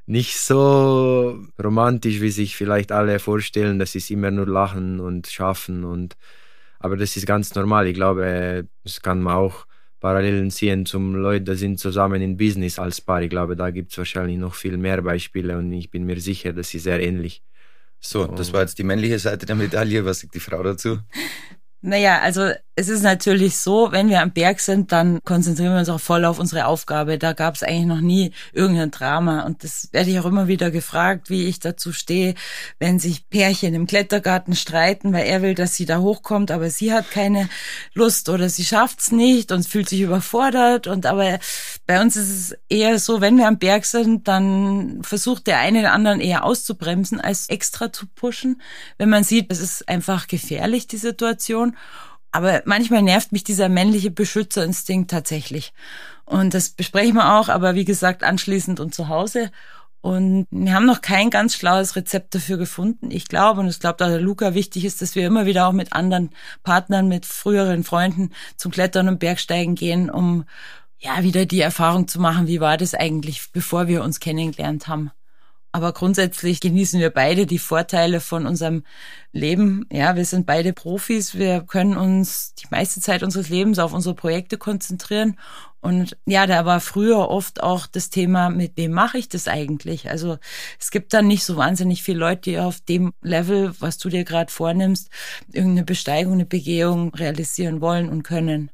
[0.05, 3.79] nicht so romantisch, wie sich vielleicht alle vorstellen.
[3.79, 6.15] Das ist immer nur Lachen und Schaffen und
[6.79, 7.87] aber das ist ganz normal.
[7.87, 9.65] Ich glaube, das kann man auch
[10.01, 13.21] Parallelen ziehen zum Leuten, die sind zusammen in Business als Paar.
[13.21, 16.51] Ich glaube, da gibt es wahrscheinlich noch viel mehr Beispiele und ich bin mir sicher,
[16.51, 17.41] das ist sehr ähnlich.
[18.01, 20.03] So, das war jetzt die männliche Seite der Medaille.
[20.03, 20.99] Was sagt die Frau dazu?
[21.85, 25.89] Naja, also es ist natürlich so, wenn wir am Berg sind, dann konzentrieren wir uns
[25.89, 27.19] auch voll auf unsere Aufgabe.
[27.19, 29.41] Da gab es eigentlich noch nie irgendein Drama.
[29.41, 32.33] Und das werde ich auch immer wieder gefragt, wie ich dazu stehe,
[32.79, 36.93] wenn sich Pärchen im Klettergarten streiten, weil er will, dass sie da hochkommt, aber sie
[36.93, 37.47] hat keine
[37.93, 40.87] Lust oder sie schafft's nicht und fühlt sich überfordert.
[40.87, 41.39] Und aber
[41.85, 45.79] bei uns ist es eher so, wenn wir am Berg sind, dann versucht der eine
[45.79, 48.61] den anderen eher auszubremsen, als extra zu pushen.
[48.97, 51.72] Wenn man sieht, es ist einfach gefährlich, die Situation.
[52.31, 55.73] Aber manchmal nervt mich dieser männliche Beschützerinstinkt tatsächlich.
[56.25, 59.51] Und das besprechen wir auch, aber wie gesagt, anschließend und zu Hause.
[60.01, 63.09] Und wir haben noch kein ganz schlaues Rezept dafür gefunden.
[63.09, 65.71] Ich glaube, und ich glaube, da der Luca wichtig ist, dass wir immer wieder auch
[65.71, 66.31] mit anderen
[66.63, 70.43] Partnern, mit früheren Freunden zum Klettern und Bergsteigen gehen, um
[70.99, 75.11] ja wieder die Erfahrung zu machen, wie war das eigentlich, bevor wir uns kennengelernt haben.
[75.75, 78.83] Aber grundsätzlich genießen wir beide die Vorteile von unserem
[79.31, 79.87] Leben.
[79.91, 81.33] Ja, wir sind beide Profis.
[81.33, 85.35] Wir können uns die meiste Zeit unseres Lebens auf unsere Projekte konzentrieren.
[85.81, 90.11] Und ja, da war früher oft auch das Thema, mit wem mache ich das eigentlich?
[90.11, 90.37] Also
[90.79, 94.25] es gibt dann nicht so wahnsinnig viele Leute, die auf dem Level, was du dir
[94.25, 95.09] gerade vornimmst,
[95.51, 98.69] irgendeine Besteigung, eine Begehung realisieren wollen und können.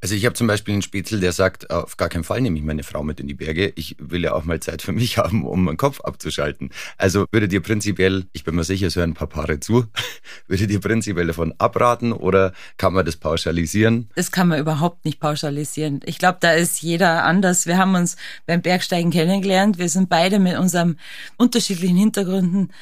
[0.00, 2.64] Also ich habe zum Beispiel einen Spitzel, der sagt, auf gar keinen Fall nehme ich
[2.64, 3.72] meine Frau mit in die Berge.
[3.76, 6.70] Ich will ja auch mal Zeit für mich haben, um meinen Kopf abzuschalten.
[6.98, 9.86] Also würde dir prinzipiell, ich bin mir sicher, es hören ein paar Paare zu,
[10.46, 14.10] würde dir prinzipiell davon abraten oder kann man das pauschalisieren?
[14.14, 16.00] Das kann man überhaupt nicht pauschalisieren.
[16.04, 17.66] Ich glaube, da ist jeder anders.
[17.66, 19.78] Wir haben uns beim Bergsteigen kennengelernt.
[19.78, 20.96] Wir sind beide mit unserem
[21.36, 22.72] unterschiedlichen Hintergründen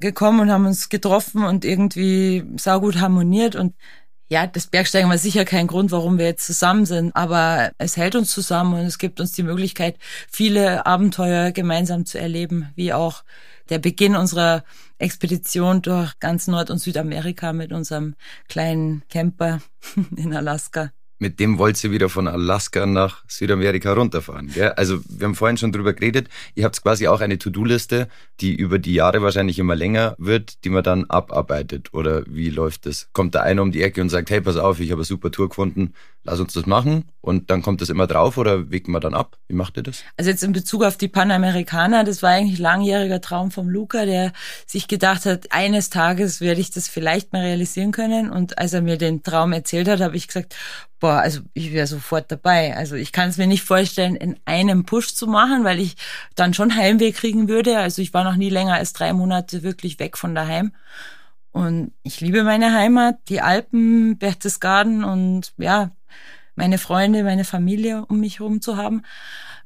[0.00, 3.74] gekommen und haben uns getroffen und irgendwie saugut harmoniert und
[4.30, 8.14] ja, das Bergsteigen war sicher kein Grund, warum wir jetzt zusammen sind, aber es hält
[8.14, 9.96] uns zusammen und es gibt uns die Möglichkeit,
[10.30, 13.24] viele Abenteuer gemeinsam zu erleben, wie auch
[13.70, 14.62] der Beginn unserer
[14.98, 18.14] Expedition durch ganz Nord- und Südamerika mit unserem
[18.48, 19.60] kleinen Camper
[20.16, 24.48] in Alaska mit dem wollt ihr wieder von Alaska nach Südamerika runterfahren.
[24.48, 24.70] Gell?
[24.70, 28.08] Also wir haben vorhin schon drüber geredet, ihr habt quasi auch eine To-Do-Liste,
[28.40, 31.92] die über die Jahre wahrscheinlich immer länger wird, die man dann abarbeitet.
[31.92, 33.08] Oder wie läuft das?
[33.12, 35.30] Kommt da einer um die Ecke und sagt, hey, pass auf, ich habe eine super
[35.30, 35.92] Tour gefunden,
[36.24, 39.36] lass uns das machen und dann kommt das immer drauf oder wägt man dann ab?
[39.48, 40.02] Wie macht ihr das?
[40.16, 44.32] Also jetzt in Bezug auf die Panamerikaner, das war eigentlich langjähriger Traum vom Luca, der
[44.66, 48.82] sich gedacht hat, eines Tages werde ich das vielleicht mal realisieren können und als er
[48.82, 50.54] mir den Traum erzählt hat, habe ich gesagt,
[51.00, 52.76] boah, also ich wäre sofort dabei.
[52.76, 55.96] Also ich kann es mir nicht vorstellen, in einem Push zu machen, weil ich
[56.36, 57.78] dann schon Heimweh kriegen würde.
[57.78, 60.72] Also ich war noch nie länger als drei Monate wirklich weg von daheim.
[61.52, 65.90] Und ich liebe meine Heimat, die Alpen, Berchtesgaden und ja,
[66.54, 69.02] meine Freunde, meine Familie um mich herum zu haben.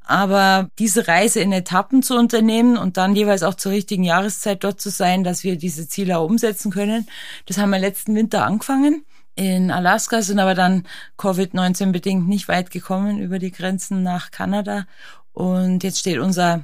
[0.07, 4.79] Aber diese Reise in Etappen zu unternehmen und dann jeweils auch zur richtigen Jahreszeit dort
[4.79, 7.07] zu sein, dass wir diese Ziele auch umsetzen können,
[7.47, 9.03] das haben wir letzten Winter angefangen.
[9.35, 14.87] In Alaska sind aber dann Covid-19 bedingt nicht weit gekommen über die Grenzen nach Kanada.
[15.33, 16.63] Und jetzt steht unser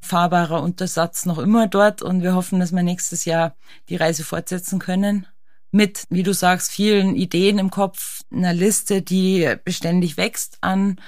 [0.00, 3.54] fahrbarer Untersatz noch immer dort und wir hoffen, dass wir nächstes Jahr
[3.88, 5.26] die Reise fortsetzen können.
[5.70, 11.00] Mit, wie du sagst, vielen Ideen im Kopf, einer Liste, die beständig wächst an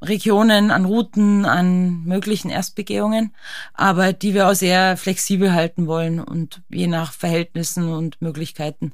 [0.00, 3.34] Regionen, an Routen, an möglichen Erstbegehungen,
[3.74, 8.92] aber die wir auch sehr flexibel halten wollen und je nach Verhältnissen und Möglichkeiten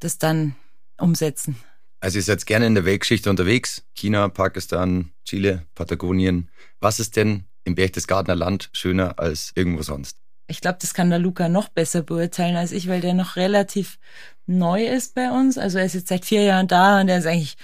[0.00, 0.56] das dann
[1.00, 1.56] umsetzen.
[2.00, 3.82] Also ihr seid gerne in der Weltgeschichte unterwegs.
[3.94, 6.50] China, Pakistan, Chile, Patagonien.
[6.80, 10.16] Was ist denn im Berchtesgadener Land schöner als irgendwo sonst?
[10.46, 13.98] Ich glaube, das kann der Luca noch besser beurteilen als ich, weil der noch relativ
[14.46, 15.58] neu ist bei uns.
[15.58, 17.56] Also er ist jetzt seit vier Jahren da und er ist eigentlich,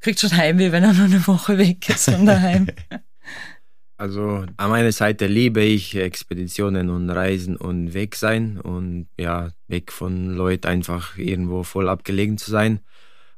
[0.00, 2.68] kriegt schon Heimweh, wenn er nur eine Woche weg ist von daheim.
[4.00, 9.92] Also an meiner Seite liebe ich Expeditionen und Reisen und weg sein und ja, weg
[9.92, 12.80] von Leuten einfach irgendwo voll abgelegen zu sein.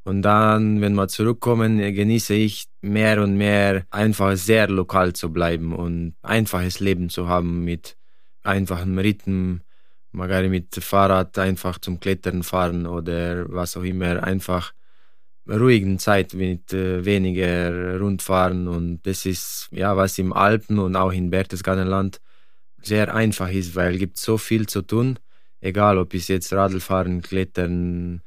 [0.04, 5.74] Und dann, wenn wir zurückkommen, genieße ich mehr und mehr einfach sehr lokal zu bleiben
[5.74, 7.96] und einfaches Leben zu haben mit
[8.44, 9.62] einfachem Rhythm,
[10.12, 14.74] magari mit Fahrrad einfach zum Klettern fahren oder was auch immer, einfach
[15.48, 21.12] ruhigen Zeit mit äh, weniger Rundfahren und das ist ja was im Alpen und auch
[21.12, 22.20] in Berchtesgadenland
[22.80, 25.18] sehr einfach ist, weil es gibt so viel zu tun,
[25.60, 28.22] egal ob es jetzt Radlfahren, Klettern,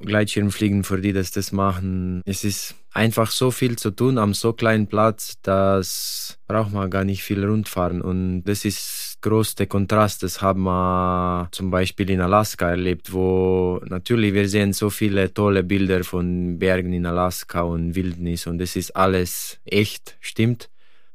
[0.00, 2.22] Gleitschirmfliegen für die, das das machen.
[2.24, 7.04] Es ist einfach so viel zu tun am so kleinen Platz, dass braucht man gar
[7.04, 8.00] nicht viel rundfahren.
[8.00, 10.22] Und das ist größte Kontrast.
[10.22, 15.64] Das haben wir zum Beispiel in Alaska erlebt, wo natürlich wir sehen so viele tolle
[15.64, 20.70] Bilder von Bergen in Alaska und Wildnis und es ist alles echt, stimmt.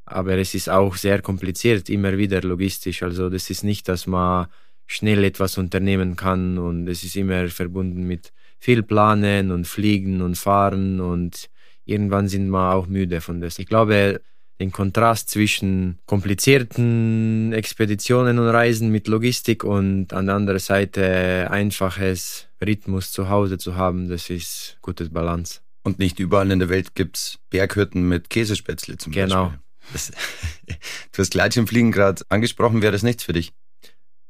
[0.05, 3.03] Aber es ist auch sehr kompliziert, immer wieder logistisch.
[3.03, 4.47] Also das ist nicht, dass man
[4.85, 10.37] schnell etwas unternehmen kann und es ist immer verbunden mit viel planen und fliegen und
[10.37, 11.49] fahren und
[11.85, 13.59] irgendwann sind wir auch müde von das.
[13.59, 14.21] Ich glaube,
[14.63, 22.47] den Kontrast zwischen komplizierten Expeditionen und Reisen mit Logistik und an der anderen Seite einfaches
[22.65, 25.59] Rhythmus zu Hause zu haben, das ist gutes Balance.
[25.83, 29.51] Und nicht überall in der Welt gibt es Berghütten mit Käsespätzle zum genau.
[29.91, 30.15] Beispiel.
[30.15, 30.79] Genau.
[31.11, 33.51] du hast Gleitschirmfliegen gerade angesprochen, wäre das nichts für dich?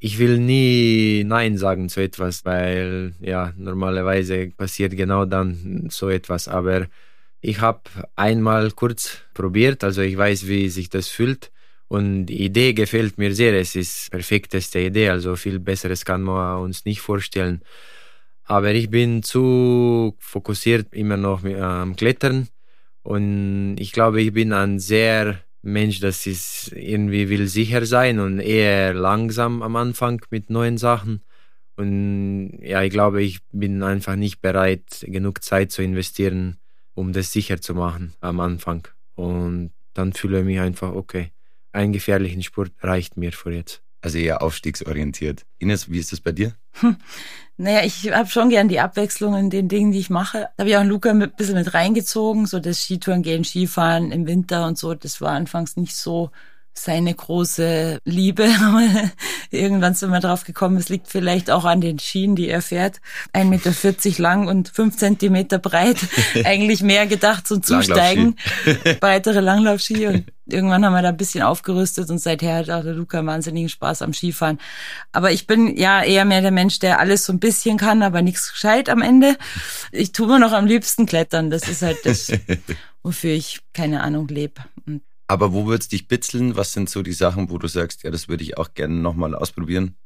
[0.00, 6.46] ich will nie Nein sagen zu etwas, weil ja, normalerweise passiert genau dann so etwas.
[6.46, 6.88] Aber
[7.44, 7.82] ich habe
[8.16, 11.52] einmal kurz probiert, also ich weiß, wie sich das fühlt.
[11.88, 13.52] Und die Idee gefällt mir sehr.
[13.54, 17.60] Es ist perfekteste Idee, also viel Besseres kann man uns nicht vorstellen.
[18.44, 22.48] Aber ich bin zu fokussiert immer noch am Klettern.
[23.02, 28.38] Und ich glaube, ich bin ein sehr Mensch, das ist irgendwie will sicher sein und
[28.40, 31.20] eher langsam am Anfang mit neuen Sachen.
[31.76, 36.58] Und ja, ich glaube, ich bin einfach nicht bereit, genug Zeit zu investieren,
[36.94, 38.88] um das sicher zu machen am Anfang.
[39.14, 41.32] Und dann fühle ich mich einfach, okay,
[41.72, 43.82] einen gefährlichen Sport reicht mir für jetzt.
[44.00, 45.46] Also eher aufstiegsorientiert.
[45.58, 46.54] Ines, wie ist das bei dir?
[46.72, 46.96] Hm.
[47.56, 50.48] Naja, ich habe schon gern die Abwechslung in den Dingen, die ich mache.
[50.56, 54.26] Da habe ich auch Luca ein bisschen mit reingezogen, so das Skitouren gehen, Skifahren im
[54.26, 54.94] Winter und so.
[54.94, 56.30] Das war anfangs nicht so
[56.74, 58.48] seine große Liebe.
[59.50, 63.00] Irgendwann sind wir drauf gekommen, es liegt vielleicht auch an den Schienen, die er fährt.
[63.32, 65.98] 1,40 Meter lang und 5 Zentimeter breit.
[66.44, 68.36] Eigentlich mehr gedacht zum Zusteigen.
[69.00, 70.06] Breitere Langlaufski.
[70.06, 73.68] Und irgendwann haben wir da ein bisschen aufgerüstet und seither hat auch der Luca wahnsinnigen
[73.68, 74.58] Spaß am Skifahren.
[75.12, 78.20] Aber ich bin ja eher mehr der Mensch, der alles so ein bisschen kann, aber
[78.20, 79.36] nichts gescheit am Ende.
[79.92, 81.50] Ich tue mir noch am liebsten klettern.
[81.50, 82.32] Das ist halt das,
[83.02, 84.60] wofür ich, keine Ahnung, lebe.
[85.26, 86.56] Aber wo würdest dich bitzeln?
[86.56, 89.34] Was sind so die Sachen, wo du sagst, ja, das würde ich auch gerne nochmal
[89.34, 89.96] ausprobieren?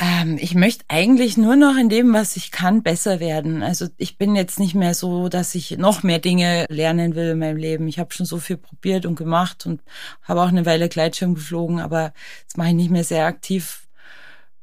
[0.00, 3.62] Ähm, ich möchte eigentlich nur noch in dem, was ich kann, besser werden.
[3.62, 7.38] Also ich bin jetzt nicht mehr so, dass ich noch mehr Dinge lernen will in
[7.38, 7.86] meinem Leben.
[7.86, 9.82] Ich habe schon so viel probiert und gemacht und
[10.22, 12.14] habe auch eine Weile Gleitschirm geflogen, aber
[12.46, 13.88] das mache ich nicht mehr sehr aktiv.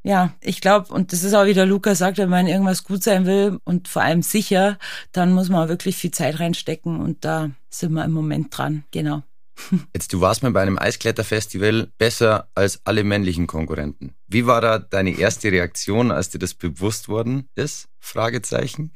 [0.04, 3.26] Ja, ich glaube, und das ist auch wieder Lukas sagt, wenn man irgendwas gut sein
[3.28, 4.80] will und vor allem sicher,
[5.12, 8.86] dann muss man wirklich viel Zeit reinstecken und da sind wir im Moment dran.
[8.92, 9.22] Genau.
[9.94, 14.16] Jetzt, du warst mal bei einem Eiskletterfestival besser als alle männlichen Konkurrenten.
[14.28, 17.90] Wie war da deine erste Reaktion, als dir das bewusst worden ist?
[18.00, 18.92] Fragezeichen.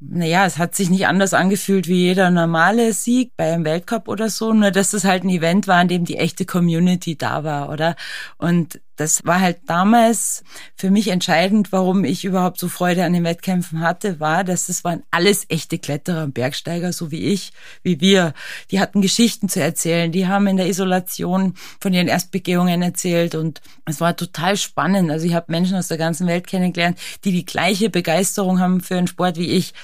[0.00, 4.30] Naja, es hat sich nicht anders angefühlt wie jeder normale Sieg bei einem Weltcup oder
[4.30, 7.68] so, nur dass es halt ein Event war, an dem die echte Community da war,
[7.68, 7.96] oder?
[8.36, 10.42] Und das war halt damals
[10.76, 14.82] für mich entscheidend, warum ich überhaupt so Freude an den Wettkämpfen hatte, war, dass das
[14.82, 18.34] waren alles echte Kletterer und Bergsteiger, so wie ich, wie wir.
[18.70, 23.60] Die hatten Geschichten zu erzählen, die haben in der Isolation von ihren Erstbegehungen erzählt und
[23.84, 25.10] es war total spannend.
[25.10, 28.96] Also ich habe Menschen aus der ganzen Welt kennengelernt, die die gleiche Begeisterung haben für
[28.96, 29.74] einen Sport wie ich.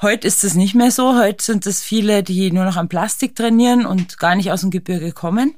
[0.00, 1.18] Heute ist es nicht mehr so.
[1.18, 4.70] Heute sind es viele, die nur noch am Plastik trainieren und gar nicht aus dem
[4.70, 5.54] Gebirge kommen.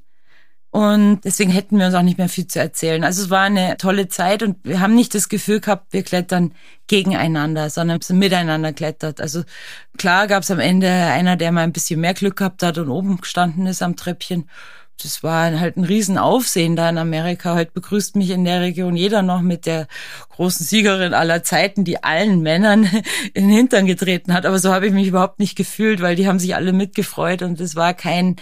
[0.77, 3.03] Und deswegen hätten wir uns auch nicht mehr viel zu erzählen.
[3.03, 6.53] Also es war eine tolle Zeit und wir haben nicht das Gefühl gehabt, wir klettern
[6.87, 9.23] gegeneinander, sondern sind miteinander klettert.
[9.23, 9.45] Also
[9.97, 12.91] klar gab es am Ende einer, der mal ein bisschen mehr Glück gehabt hat und
[12.91, 14.51] oben gestanden ist am Treppchen
[15.03, 17.55] das war halt ein Riesenaufsehen da in Amerika.
[17.55, 19.89] Heute begrüßt mich in der Region jeder noch mit der
[20.31, 22.85] großen Siegerin aller Zeiten, die allen Männern
[23.35, 24.47] in den Hintern getreten hat.
[24.47, 27.61] Aber so habe ich mich überhaupt nicht gefühlt, weil die haben sich alle mitgefreut und
[27.61, 28.37] es war kein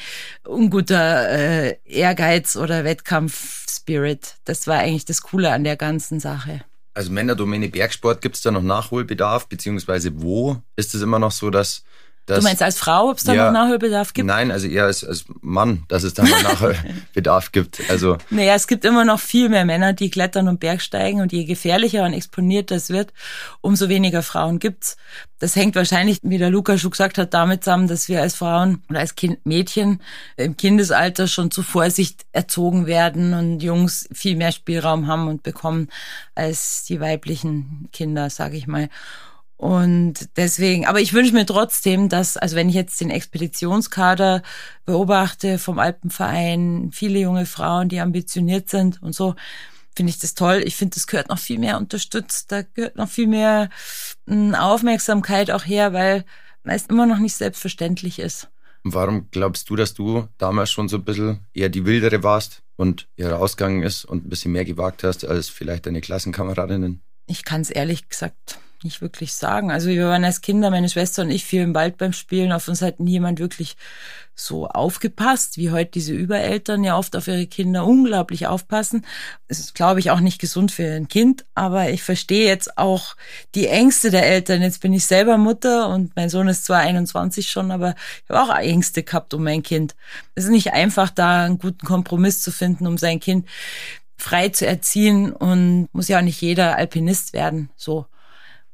[0.44, 4.36] unguter äh, Ehrgeiz oder Wettkampf-Spirit.
[4.44, 6.60] Das war eigentlich das Coole an der ganzen Sache.
[6.94, 11.50] Also Männerdomäne Bergsport, gibt es da noch Nachholbedarf, beziehungsweise wo ist es immer noch so,
[11.50, 11.84] dass das,
[12.26, 14.26] du meinst als Frau, ob es da ja, noch Nachholbedarf gibt?
[14.26, 17.80] Nein, also eher als, als Mann, dass es da noch Nachholbedarf gibt.
[17.88, 21.44] Also naja, es gibt immer noch viel mehr Männer, die klettern und Bergsteigen und je
[21.44, 23.12] gefährlicher und exponierter es wird,
[23.60, 24.96] umso weniger Frauen gibt's.
[25.38, 28.82] Das hängt wahrscheinlich, wie der Lukas schon gesagt hat, damit zusammen, dass wir als Frauen
[28.88, 30.00] oder als kind, Mädchen
[30.36, 35.88] im Kindesalter schon zu Vorsicht erzogen werden und Jungs viel mehr Spielraum haben und bekommen
[36.34, 38.88] als die weiblichen Kinder, sage ich mal.
[39.56, 44.42] Und deswegen, aber ich wünsche mir trotzdem, dass, also wenn ich jetzt den Expeditionskader
[44.84, 49.34] beobachte vom Alpenverein, viele junge Frauen, die ambitioniert sind und so,
[49.96, 50.62] finde ich das toll.
[50.64, 52.50] Ich finde, das gehört noch viel mehr unterstützt.
[52.50, 53.70] Da gehört noch viel mehr
[54.26, 56.24] hm, Aufmerksamkeit auch her, weil
[56.64, 58.48] es immer noch nicht selbstverständlich ist.
[58.82, 63.08] Warum glaubst du, dass du damals schon so ein bisschen eher die Wildere warst und
[63.16, 67.00] eher rausgegangen ist und ein bisschen mehr gewagt hast als vielleicht deine Klassenkameradinnen?
[67.26, 69.70] Ich kann es ehrlich gesagt nicht wirklich sagen.
[69.70, 72.52] Also wir waren als Kinder, meine Schwester und ich, viel im Wald beim Spielen.
[72.52, 73.76] Auf uns hat niemand wirklich
[74.36, 79.06] so aufgepasst, wie heute diese Übereltern ja oft auf ihre Kinder unglaublich aufpassen.
[79.46, 83.14] Es ist, glaube ich, auch nicht gesund für ein Kind, aber ich verstehe jetzt auch
[83.54, 84.62] die Ängste der Eltern.
[84.62, 87.94] Jetzt bin ich selber Mutter und mein Sohn ist zwar 21 schon, aber
[88.24, 89.94] ich habe auch Ängste gehabt um mein Kind.
[90.34, 93.46] Es ist nicht einfach, da einen guten Kompromiss zu finden, um sein Kind
[94.16, 98.06] frei zu erziehen und muss ja auch nicht jeder Alpinist werden, so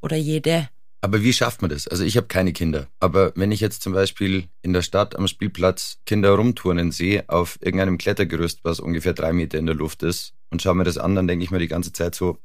[0.00, 0.68] oder jede.
[1.02, 1.88] Aber wie schafft man das?
[1.88, 2.88] Also ich habe keine Kinder.
[2.98, 7.58] Aber wenn ich jetzt zum Beispiel in der Stadt am Spielplatz Kinder rumturnen sehe auf
[7.62, 11.14] irgendeinem Klettergerüst, was ungefähr drei Meter in der Luft ist, und schaue mir das an,
[11.14, 12.38] dann denke ich mir die ganze Zeit so,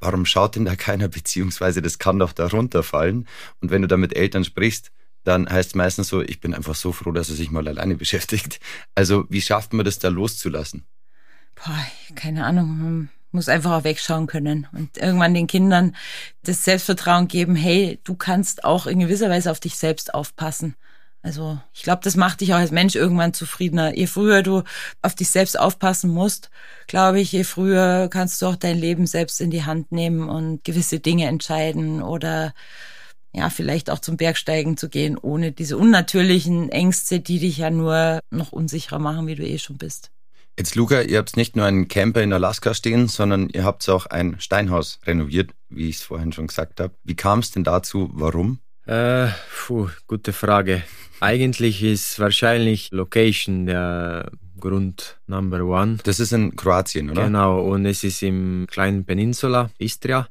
[0.00, 3.28] warum schaut denn da keiner, beziehungsweise das kann doch da runterfallen.
[3.60, 4.90] Und wenn du da mit Eltern sprichst,
[5.22, 7.94] dann heißt es meistens so, ich bin einfach so froh, dass er sich mal alleine
[7.96, 8.60] beschäftigt.
[8.94, 10.84] Also wie schafft man das da loszulassen?
[11.54, 15.96] Boah, keine Ahnung muss einfach auch wegschauen können und irgendwann den Kindern
[16.44, 20.76] das Selbstvertrauen geben, hey, du kannst auch in gewisser Weise auf dich selbst aufpassen.
[21.22, 23.96] Also ich glaube, das macht dich auch als Mensch irgendwann zufriedener.
[23.96, 24.64] Je früher du
[25.02, 26.50] auf dich selbst aufpassen musst,
[26.88, 30.64] glaube ich, je früher kannst du auch dein Leben selbst in die Hand nehmen und
[30.64, 32.52] gewisse Dinge entscheiden oder
[33.32, 38.20] ja, vielleicht auch zum Bergsteigen zu gehen, ohne diese unnatürlichen Ängste, die dich ja nur
[38.30, 40.10] noch unsicherer machen, wie du eh schon bist.
[40.58, 44.06] Jetzt, Luca, ihr habt nicht nur einen Camper in Alaska stehen, sondern ihr habt auch
[44.06, 46.94] ein Steinhaus renoviert, wie ich es vorhin schon gesagt habe.
[47.04, 48.10] Wie kam es denn dazu?
[48.12, 48.58] Warum?
[48.86, 49.28] Äh,
[49.66, 50.82] puh, gute Frage.
[51.20, 55.98] Eigentlich ist wahrscheinlich Location der Grund Number One.
[56.04, 57.24] Das ist in Kroatien, oder?
[57.24, 60.28] Genau, und es ist im kleinen Peninsula, Istria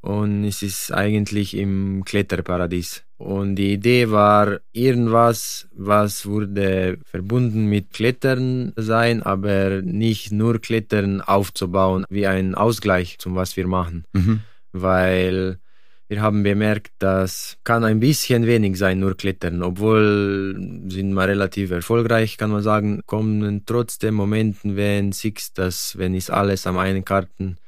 [0.00, 3.04] und es ist eigentlich im Kletterparadies.
[3.16, 11.20] Und die Idee war irgendwas, was würde verbunden mit Klettern sein, aber nicht nur Klettern
[11.20, 14.04] aufzubauen, wie ein Ausgleich zum was wir machen.
[14.12, 14.40] Mhm.
[14.72, 15.58] Weil
[16.06, 19.62] wir haben bemerkt, das kann ein bisschen wenig sein, nur Klettern.
[19.62, 20.56] Obwohl
[20.88, 26.30] sind wir relativ erfolgreich, kann man sagen, kommen trotzdem Momenten, wenn siehst, dass wenn ist
[26.30, 27.58] alles am einen Karten,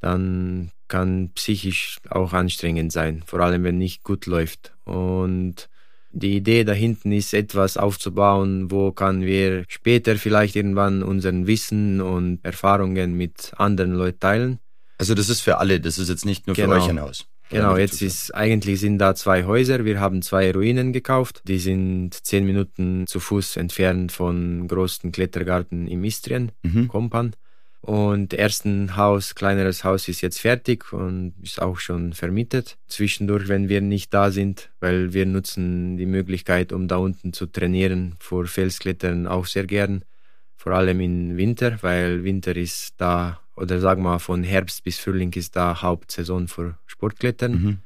[0.00, 4.72] dann kann psychisch auch anstrengend sein, vor allem wenn nicht gut läuft.
[4.84, 5.68] Und
[6.10, 12.40] die Idee dahinten ist, etwas aufzubauen, wo kann wir später vielleicht irgendwann unseren Wissen und
[12.42, 14.58] Erfahrungen mit anderen Leuten teilen.
[14.96, 16.74] Also das ist für alle, das ist jetzt nicht nur genau.
[16.74, 17.26] für euch ein Haus.
[17.50, 19.84] Genau, jetzt ist eigentlich sind da zwei Häuser.
[19.84, 21.42] Wir haben zwei Ruinen gekauft.
[21.44, 26.88] Die sind zehn Minuten zu Fuß entfernt von großen Klettergarten im Istrien, mhm.
[26.88, 27.34] Kompan.
[27.80, 32.76] Und ersten Haus, kleineres Haus ist jetzt fertig und ist auch schon vermietet.
[32.88, 37.46] Zwischendurch, wenn wir nicht da sind, weil wir nutzen die Möglichkeit, um da unten zu
[37.46, 40.04] trainieren, vor Felsklettern auch sehr gern.
[40.56, 45.32] Vor allem im Winter, weil Winter ist da oder sagen wir von Herbst bis Frühling
[45.32, 47.52] ist da Hauptsaison für Sportklettern.
[47.52, 47.78] Mhm.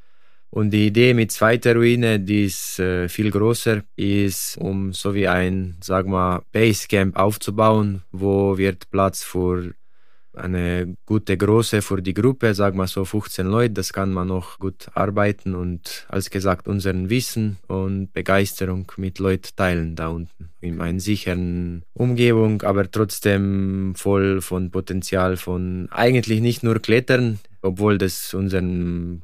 [0.51, 5.27] Und die Idee mit zweiter Ruine, die ist äh, viel größer, ist, um so wie
[5.27, 9.73] ein, sag mal, Basecamp aufzubauen, wo wird Platz für
[10.35, 14.59] eine gute Größe für die Gruppe, sag mal so 15 Leute, das kann man noch
[14.59, 20.51] gut arbeiten und als gesagt unseren Wissen und Begeisterung mit Leuten teilen da unten.
[20.61, 27.99] In einer sicheren Umgebung, aber trotzdem voll von Potenzial von eigentlich nicht nur Klettern, obwohl
[27.99, 28.63] das unser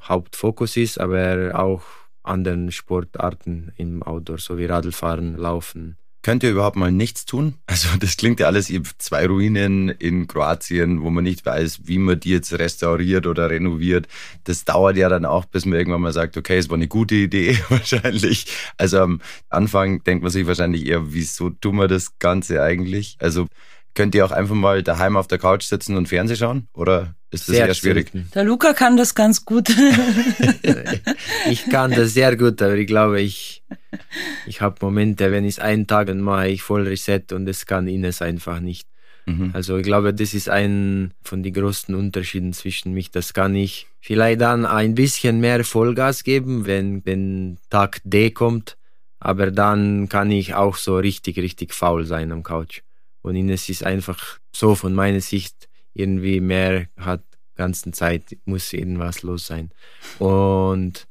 [0.03, 1.83] Hauptfokus ist, aber auch
[2.23, 5.97] anderen Sportarten im Outdoor, so wie Radlfahren, Laufen,
[6.29, 7.55] Könnt ihr überhaupt mal nichts tun?
[7.67, 11.83] Also das klingt ja alles, ihr habt zwei Ruinen in Kroatien, wo man nicht weiß,
[11.85, 14.09] wie man die jetzt restauriert oder renoviert.
[14.45, 17.15] Das dauert ja dann auch, bis man irgendwann mal sagt, okay, es war eine gute
[17.15, 18.45] Idee wahrscheinlich.
[18.77, 23.17] Also am Anfang denkt man sich wahrscheinlich eher, wieso tun wir das Ganze eigentlich?
[23.21, 23.47] Also
[23.95, 26.69] könnt ihr auch einfach mal daheim auf der Couch sitzen und Fernsehen schauen?
[26.73, 28.11] Oder ist das Sehr eher schwierig?
[28.11, 28.31] selten.
[28.35, 29.69] Der Luca kann das ganz gut.
[31.51, 33.63] ich kann das sehr gut, aber ich glaube, ich,
[34.47, 37.87] ich habe Momente, wenn ich einen Tag dann mache ich voll Reset und das kann
[37.87, 38.89] Ines einfach nicht.
[39.27, 39.51] Mhm.
[39.53, 43.11] Also ich glaube, das ist ein von den größten Unterschieden zwischen mich.
[43.11, 48.77] Das kann ich vielleicht dann ein bisschen mehr Vollgas geben, wenn, wenn Tag D kommt.
[49.21, 52.83] Aber dann kann ich auch so richtig, richtig faul sein am Couch.
[53.29, 57.23] Und Ines ist einfach so von meiner Sicht irgendwie mehr hat
[57.57, 59.71] ganzen Zeit muss irgendwas los sein.
[60.19, 61.07] Und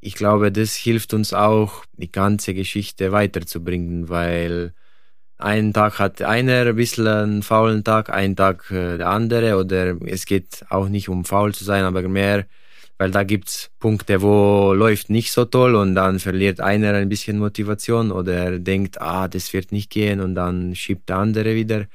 [0.00, 4.74] ich glaube, das hilft uns auch, die ganze Geschichte weiterzubringen, weil
[5.38, 9.96] einen Tag hat einer ein bisschen einen faulen Tag, einen Tag äh, der andere oder
[10.06, 12.46] es geht auch nicht um faul zu sein, aber mehr,
[12.98, 17.38] weil da gibt's Punkte, wo läuft nicht so toll und dann verliert einer ein bisschen
[17.38, 21.86] Motivation oder denkt, ah, das wird nicht gehen und dann schiebt der andere wieder.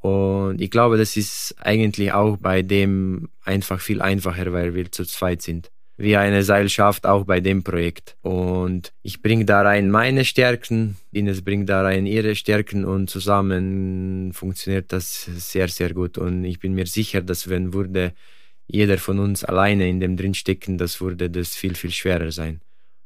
[0.00, 5.04] Und ich glaube, das ist eigentlich auch bei dem einfach viel einfacher, weil wir zu
[5.04, 5.70] zweit sind.
[5.98, 8.16] Wie eine Seilschaft auch bei dem Projekt.
[8.20, 14.32] Und ich bringe da rein meine Stärken, Ines bringt da rein ihre Stärken und zusammen
[14.34, 16.18] funktioniert das sehr, sehr gut.
[16.18, 18.12] Und ich bin mir sicher, dass wenn würde
[18.66, 22.60] jeder von uns alleine in dem drin stecken, das würde das viel, viel schwerer sein.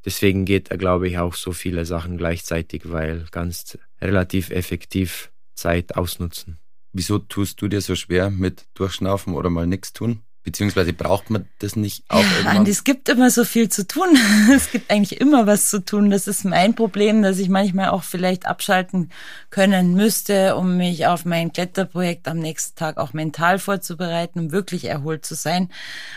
[0.05, 6.59] Deswegen geht, glaube ich, auch so viele Sachen gleichzeitig, weil ganz relativ effektiv Zeit ausnutzen.
[6.93, 10.23] Wieso tust du dir so schwer mit Durchschnaufen oder mal nichts tun?
[10.43, 12.57] Beziehungsweise braucht man das nicht auch Ja, irgendwann?
[12.59, 14.09] und es gibt immer so viel zu tun.
[14.55, 16.11] Es gibt eigentlich immer was zu tun.
[16.11, 19.11] Das ist mein Problem, dass ich manchmal auch vielleicht abschalten
[19.51, 24.87] können müsste, um mich auf mein Kletterprojekt am nächsten Tag auch mental vorzubereiten, um wirklich
[24.87, 25.69] erholt zu sein.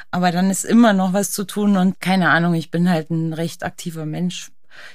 [0.10, 3.34] Aber dann ist immer noch was zu tun und keine Ahnung, ich bin halt ein
[3.34, 4.52] recht aktiver Mensch.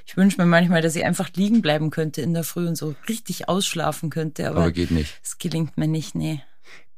[0.07, 2.95] Ich wünsche mir manchmal, dass ich einfach liegen bleiben könnte in der Früh und so
[3.09, 5.21] richtig ausschlafen könnte, aber Aber geht nicht.
[5.23, 6.43] es gelingt mir nicht, nee.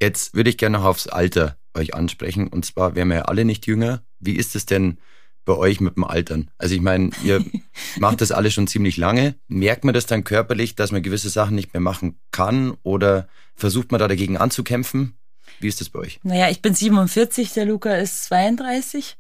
[0.01, 2.49] Jetzt würde ich gerne noch aufs Alter euch ansprechen.
[2.49, 4.03] Und zwar wären wir ja alle nicht jünger.
[4.19, 4.99] Wie ist es denn
[5.45, 6.51] bei euch mit dem Altern?
[6.59, 7.45] Also ich meine, ihr
[7.99, 9.35] macht das alle schon ziemlich lange.
[9.49, 12.77] Merkt man das dann körperlich, dass man gewisse Sachen nicht mehr machen kann?
[12.83, 15.17] Oder versucht man da dagegen anzukämpfen?
[15.59, 16.21] Wie ist das bei euch?
[16.23, 19.17] Naja, ich bin 47, der Luca ist 32,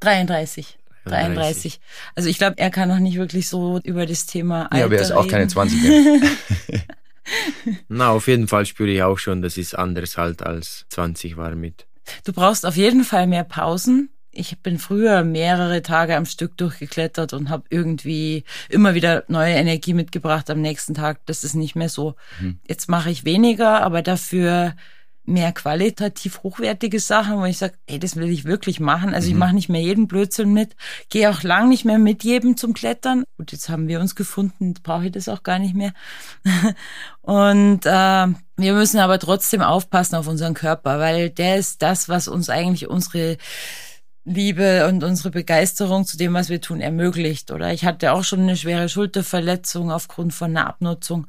[0.00, 0.78] 33.
[1.04, 1.80] 33.
[2.14, 4.96] Also ich glaube, er kann noch nicht wirklich so über das Thema Alter ja, aber
[4.96, 5.30] er ist auch reden.
[5.30, 6.20] keine 20 mehr.
[7.88, 11.54] Na, auf jeden Fall spüre ich auch schon, das ist anders halt als 20 war
[11.54, 11.86] mit.
[12.24, 14.10] Du brauchst auf jeden Fall mehr Pausen.
[14.30, 19.94] Ich bin früher mehrere Tage am Stück durchgeklettert und habe irgendwie immer wieder neue Energie
[19.94, 21.20] mitgebracht am nächsten Tag.
[21.26, 22.14] Das ist nicht mehr so.
[22.40, 22.60] Mhm.
[22.66, 24.74] Jetzt mache ich weniger, aber dafür
[25.28, 29.14] mehr qualitativ hochwertige Sachen, wo ich sage, ey, das will ich wirklich machen.
[29.14, 29.38] Also ich Mhm.
[29.40, 30.74] mache nicht mehr jeden Blödsinn mit,
[31.10, 33.24] gehe auch lang nicht mehr mit jedem zum Klettern.
[33.36, 35.92] Gut, jetzt haben wir uns gefunden, brauche ich das auch gar nicht mehr.
[37.22, 42.26] Und äh, wir müssen aber trotzdem aufpassen auf unseren Körper, weil der ist das, was
[42.26, 43.36] uns eigentlich unsere
[44.28, 47.50] Liebe und unsere Begeisterung zu dem, was wir tun, ermöglicht.
[47.50, 51.26] Oder ich hatte auch schon eine schwere Schulterverletzung aufgrund von einer Abnutzung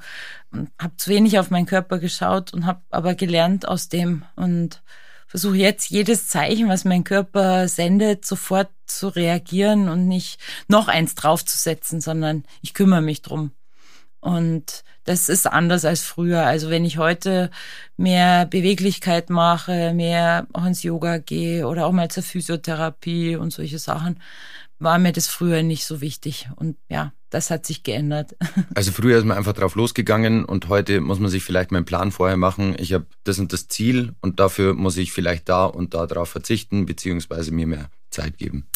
[0.52, 4.82] und habe zu wenig auf meinen Körper geschaut und habe aber gelernt aus dem und
[5.28, 11.16] versuche jetzt jedes Zeichen, was mein Körper sendet, sofort zu reagieren und nicht noch eins
[11.16, 13.52] draufzusetzen, sondern ich kümmere mich drum.
[14.20, 16.46] Und das ist anders als früher.
[16.46, 17.50] Also wenn ich heute
[17.98, 23.80] mehr Beweglichkeit mache, mehr auch ins Yoga gehe oder auch mal zur Physiotherapie und solche
[23.80, 24.22] Sachen,
[24.78, 26.48] war mir das früher nicht so wichtig.
[26.58, 28.36] Und ja, das hat sich geändert.
[28.76, 32.12] Also früher ist man einfach drauf losgegangen und heute muss man sich vielleicht meinen Plan
[32.12, 32.76] vorher machen.
[32.78, 36.30] Ich habe das und das Ziel und dafür muss ich vielleicht da und da drauf
[36.30, 38.68] verzichten, beziehungsweise mir mehr Zeit geben.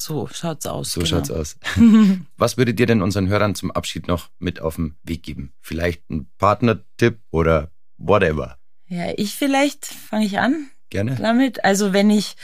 [0.00, 0.92] So schaut's aus.
[0.92, 1.10] So genau.
[1.10, 1.56] schaut's aus.
[2.36, 5.52] Was würdet ihr denn unseren Hörern zum Abschied noch mit auf den Weg geben?
[5.60, 8.56] Vielleicht ein Partnertipp oder whatever.
[8.86, 10.70] Ja, ich vielleicht fange ich an.
[10.90, 11.16] Gerne.
[11.16, 11.64] damit.
[11.64, 12.36] Also wenn ich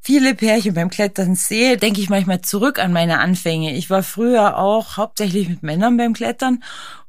[0.00, 3.74] viele Pärchen beim Klettern sehe, denke ich manchmal zurück an meine Anfänge.
[3.74, 6.62] Ich war früher auch hauptsächlich mit Männern beim Klettern,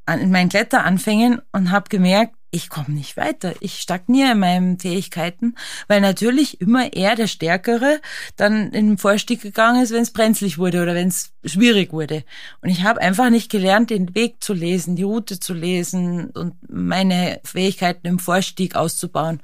[0.08, 3.54] in meinen Kletteranfängen und habe gemerkt, ich komme nicht weiter.
[3.60, 5.56] Ich stagniere in meinen Fähigkeiten,
[5.88, 8.02] weil natürlich immer er, der Stärkere,
[8.38, 12.24] dann in den Vorstieg gegangen ist, wenn es brenzlig wurde oder wenn es schwierig wurde.
[12.62, 16.56] Und ich habe einfach nicht gelernt, den Weg zu lesen, die Route zu lesen und
[16.68, 19.42] meine Fähigkeiten im Vorstieg auszubauen.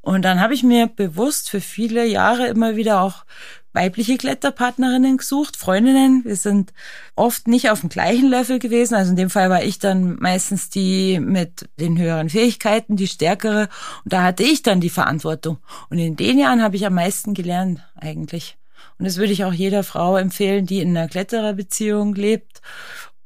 [0.00, 3.24] Und dann habe ich mir bewusst für viele Jahre immer wieder auch
[3.72, 6.24] weibliche Kletterpartnerinnen gesucht, Freundinnen.
[6.24, 6.72] Wir sind
[7.14, 8.94] oft nicht auf dem gleichen Level gewesen.
[8.94, 13.68] Also in dem Fall war ich dann meistens die mit den höheren Fähigkeiten, die stärkere.
[14.04, 15.58] Und da hatte ich dann die Verantwortung.
[15.90, 18.56] Und in den Jahren habe ich am meisten gelernt eigentlich.
[18.98, 22.60] Und das würde ich auch jeder Frau empfehlen, die in einer Klettererbeziehung lebt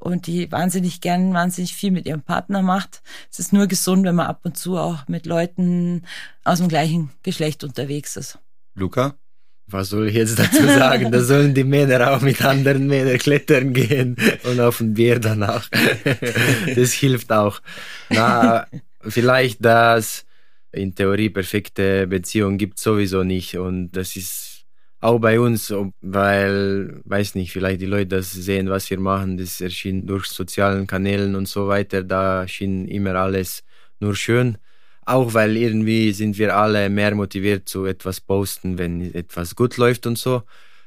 [0.02, 3.02] und die wahnsinnig gern, wahnsinnig viel mit ihrem Partner macht.
[3.30, 6.02] Es ist nur gesund, wenn man ab und zu auch mit Leuten
[6.44, 8.38] aus dem gleichen Geschlecht unterwegs ist.
[8.74, 9.14] Luca?
[9.68, 11.12] Was soll ich jetzt dazu sagen?
[11.12, 15.68] Da sollen die Männer auch mit anderen Männern klettern gehen und auf ein Bier danach.
[16.74, 17.60] Das hilft auch.
[18.10, 18.66] Na,
[19.00, 20.26] vielleicht das
[20.72, 24.51] in Theorie perfekte Beziehung gibt sowieso nicht und das ist
[25.02, 29.60] auch bei uns, weil, weiß nicht, vielleicht die Leute das sehen, was wir machen, das
[29.60, 33.64] erschien durch sozialen Kanälen und so weiter, da schien immer alles
[33.98, 34.58] nur schön.
[35.04, 40.06] Auch weil irgendwie sind wir alle mehr motiviert zu etwas posten, wenn etwas gut läuft
[40.06, 40.44] und so.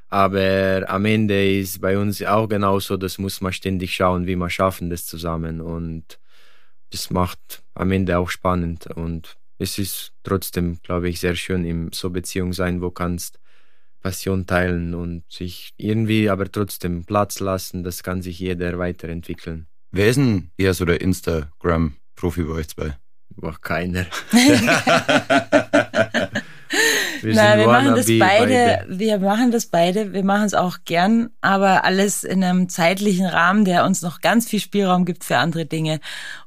[0.07, 4.49] Aber am Ende ist bei uns auch genauso, das muss man ständig schauen, wie wir
[4.49, 5.59] schaffen das zusammen.
[5.59, 6.19] Und
[6.91, 8.87] das macht am Ende auch spannend.
[8.87, 13.39] Und es ist trotzdem, glaube ich, sehr schön, in so Beziehung sein, wo kannst
[14.05, 19.65] Passion teilen und sich irgendwie aber trotzdem Platz lassen, das kann sich jeder weiterentwickeln.
[19.89, 22.95] Wer ist denn eher so der Instagram-Profi bei euch zwei?
[23.29, 24.05] Boah, keiner.
[24.31, 24.59] wir
[27.33, 31.31] Nein, wir machen das beide, beide, wir machen das beide, wir machen es auch gern,
[31.41, 35.65] aber alles in einem zeitlichen Rahmen, der uns noch ganz viel Spielraum gibt für andere
[35.65, 35.99] Dinge.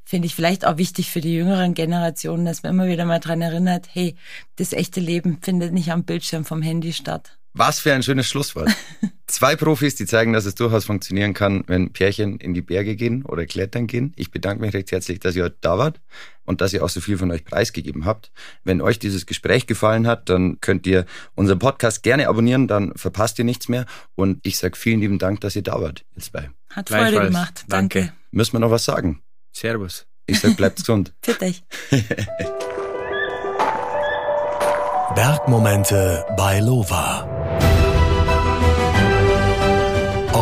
[0.04, 3.42] Finde ich vielleicht auch wichtig für die jüngeren Generationen, dass man immer wieder mal dran
[3.42, 4.14] erinnert, hey,
[4.54, 7.38] das echte Leben findet nicht am Bildschirm vom Handy statt.
[7.55, 8.70] Was für ein schönes Schlusswort.
[9.26, 13.24] Zwei Profis, die zeigen, dass es durchaus funktionieren kann, wenn Pärchen in die Berge gehen
[13.24, 14.12] oder klettern gehen.
[14.16, 16.01] Ich bedanke mich recht herzlich, dass ihr heute da wart
[16.44, 18.32] und dass ihr auch so viel von euch preisgegeben habt.
[18.64, 23.38] Wenn euch dieses Gespräch gefallen hat, dann könnt ihr unseren Podcast gerne abonnieren, dann verpasst
[23.38, 23.84] ihr nichts mehr.
[24.14, 26.51] Und ich sage vielen lieben Dank, dass ihr da wart, ihr zwei.
[26.70, 27.64] Hat Freude gemacht.
[27.68, 28.01] Danke.
[28.01, 28.14] Danke.
[28.30, 29.20] Müssen wir noch was sagen?
[29.53, 30.07] Servus.
[30.26, 31.12] Ich sag, bleibt gesund.
[31.22, 31.62] Für dich.
[35.14, 37.38] Bergmomente bei Lova.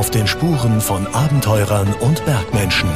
[0.07, 2.89] Auf den Spuren von Abenteurern und Bergmenschen.